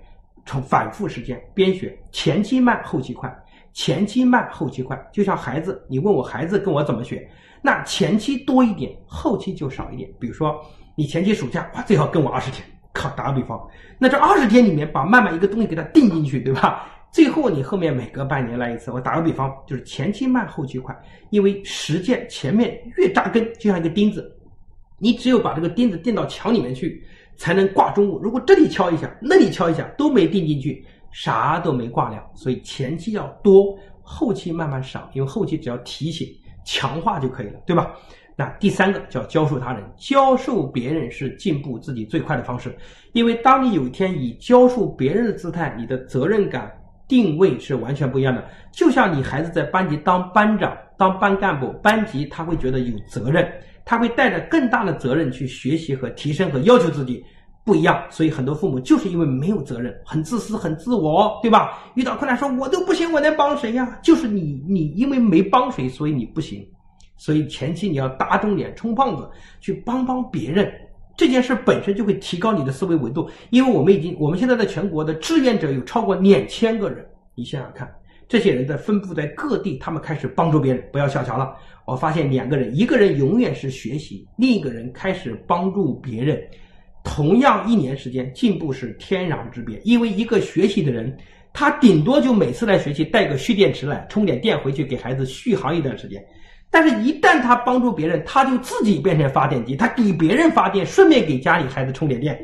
[0.46, 3.30] 从反复实践边学，前期慢后期快，
[3.74, 7.28] 前期慢后期快，就像孩子，你问我孩子跟我怎么学，
[7.60, 10.08] 那前期多一点，后期就少一点。
[10.18, 10.58] 比如说
[10.94, 13.60] 你前期暑假哇，最好跟我二十天，靠，打个比方，
[13.98, 16.86] 那这二十天里面把慢慢一个东西给它定进去，对吧？
[17.16, 20.94] 最后你后面每隔半年来一次，我打个比方，就是前期慢后期快，
[21.30, 24.30] 因为实践前面越扎根，就像一个钉子，
[24.98, 27.02] 你只有把这个钉子钉到墙里面去。
[27.38, 28.18] 才能挂重物。
[28.18, 32.30] 如果这里敲一下，那里敲一下都没钉进去，啥都没挂了。
[32.34, 36.26] 所以前期要多，后期慢慢少，因为后期只要提醒、
[36.64, 37.94] 强化就可以了，对吧？
[38.34, 42.74] 那第三个叫教授他人，教授别人是进步自己最快的方式。
[43.12, 46.72] 因为当你有一天以教授别人的姿态，你的责任感
[47.08, 48.44] 定位是完全不一样的。
[48.72, 53.46] 就像你孩子在班级当班长、当班干部，班级他会觉得有责任。
[53.84, 57.24] 他会带着更大的责任去学习和提升和要求自己，
[57.64, 58.04] 不一样。
[58.10, 61.78] 所以很多父母就是因为没有责任，很自私、很自我，对吧？
[61.94, 66.66] 遇到困难说“我都不行，我能帮谁呀？”就是你，你因为没帮谁，所以你不行。
[67.16, 69.30] 所以前期你要打肿脸充胖子，
[69.60, 70.68] 去帮帮别人，
[71.16, 73.30] 这件事本身就会提高你的思维维度。
[73.50, 77.04] 因为我们已经，我们现在在全国的志愿者有超过两千个人，
[77.34, 77.90] 你想想看。
[78.28, 81.54] 这些人在分布在各地，他们开始帮助别人，不要小瞧了。
[81.84, 86.42] 我发现两个人，一个人永远是学习，另一个人开始帮助别人。
[87.04, 89.80] 同样一年时间，进步是天壤之别。
[89.84, 91.16] 因为一个学习的人，
[91.52, 96.20] 他顶多就每次来学习带个蓄电池来充点电回去给孩子续航一段时间。
[96.70, 102.38] 但是，一旦他帮助别人，他就自己变成发电机，他给别人发电，顺便给家里孩子充点电，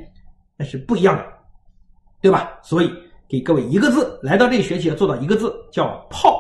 [0.57, 1.25] 那是不一样的，
[2.21, 2.59] 对吧？
[2.63, 2.91] 所以。
[3.29, 6.39] 给各位一个字，来到这里学习要做到一个字，叫泡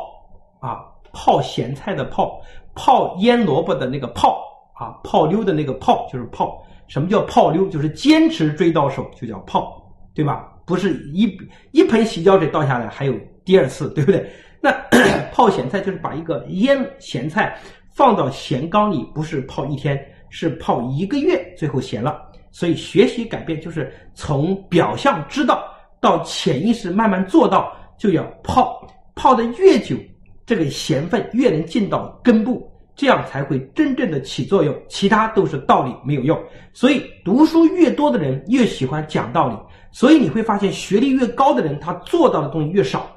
[0.60, 2.38] 啊，泡咸菜的泡，
[2.74, 6.62] 泡腌萝卜的那个泡啊，泡溜的那个泡就是泡。
[6.88, 7.66] 什么叫泡溜？
[7.68, 10.52] 就是坚持追到手就叫泡，对吧？
[10.66, 11.34] 不是一
[11.70, 14.30] 一盆洗脚水倒下来还有第二次，对不对？
[14.62, 14.72] 那
[15.34, 17.58] 泡咸菜就是把一个腌咸菜
[17.90, 20.00] 放到咸缸里，不是泡一天，
[20.30, 22.22] 是泡一个月，最后咸了。
[22.52, 25.68] 所以学习改变就是从表象知道。
[26.00, 28.84] 到潜意识慢慢做到，就要泡
[29.14, 29.96] 泡的越久，
[30.44, 34.76] 这个咸分越能进到根部，这样才会真正的起作用。
[34.88, 36.36] 其他都是道理，没有用。
[36.72, 39.56] 所以读书越多的人越喜欢讲道理，
[39.92, 43.08] 所以你会发现学历越高的人，他做到的东西越少，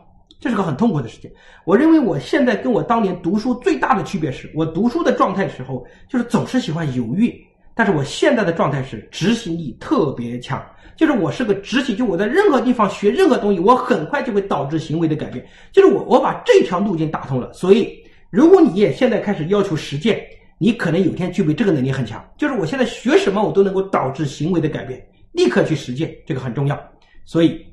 [0.45, 1.31] 这是个很痛苦的事情。
[1.63, 7.35] 我认为我现在跟我当年读书最大的区别是，我读书的状态时候就是总是喜欢犹豫，
[7.73, 10.63] 但是我现在的状态是执行力特别强。
[10.95, 15.43] 就是我是个执行，就我在任何地方学任何东西，我很快就会导致行为的改变。
[15.71, 17.91] 就是我我把这条路径打通了，所以
[18.29, 20.23] 如果你也现在开始要求实践，
[20.59, 22.23] 你可能有天具备这个能力很强。
[22.37, 26.79] 就是我现在学什么，我都能够导致行为的改变，立刻去实践，这个很重要。
[27.25, 27.65] 所以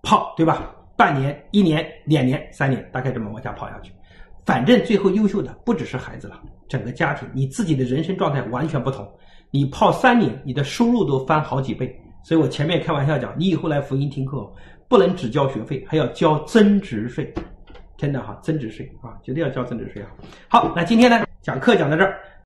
[0.00, 0.72] 泡对吧？
[0.96, 3.92] 半年、一年、两年、三年，大概这么往下跑下去。
[4.44, 9.08] 反正最后优秀的不只是孩子了，整个家庭，你自己的人生状态完全不同。
[9.50, 11.96] 你泡三年，你的收入都翻好几倍。
[12.24, 14.50] 所以我前面开玩笑讲，你以后来福音听课，
[14.88, 17.32] 不能只交学费，还要交增值税，
[17.96, 20.08] 真的哈，增值税啊，绝对要交增值税啊。
[20.48, 22.18] 好，那今天呢，讲课讲到这儿。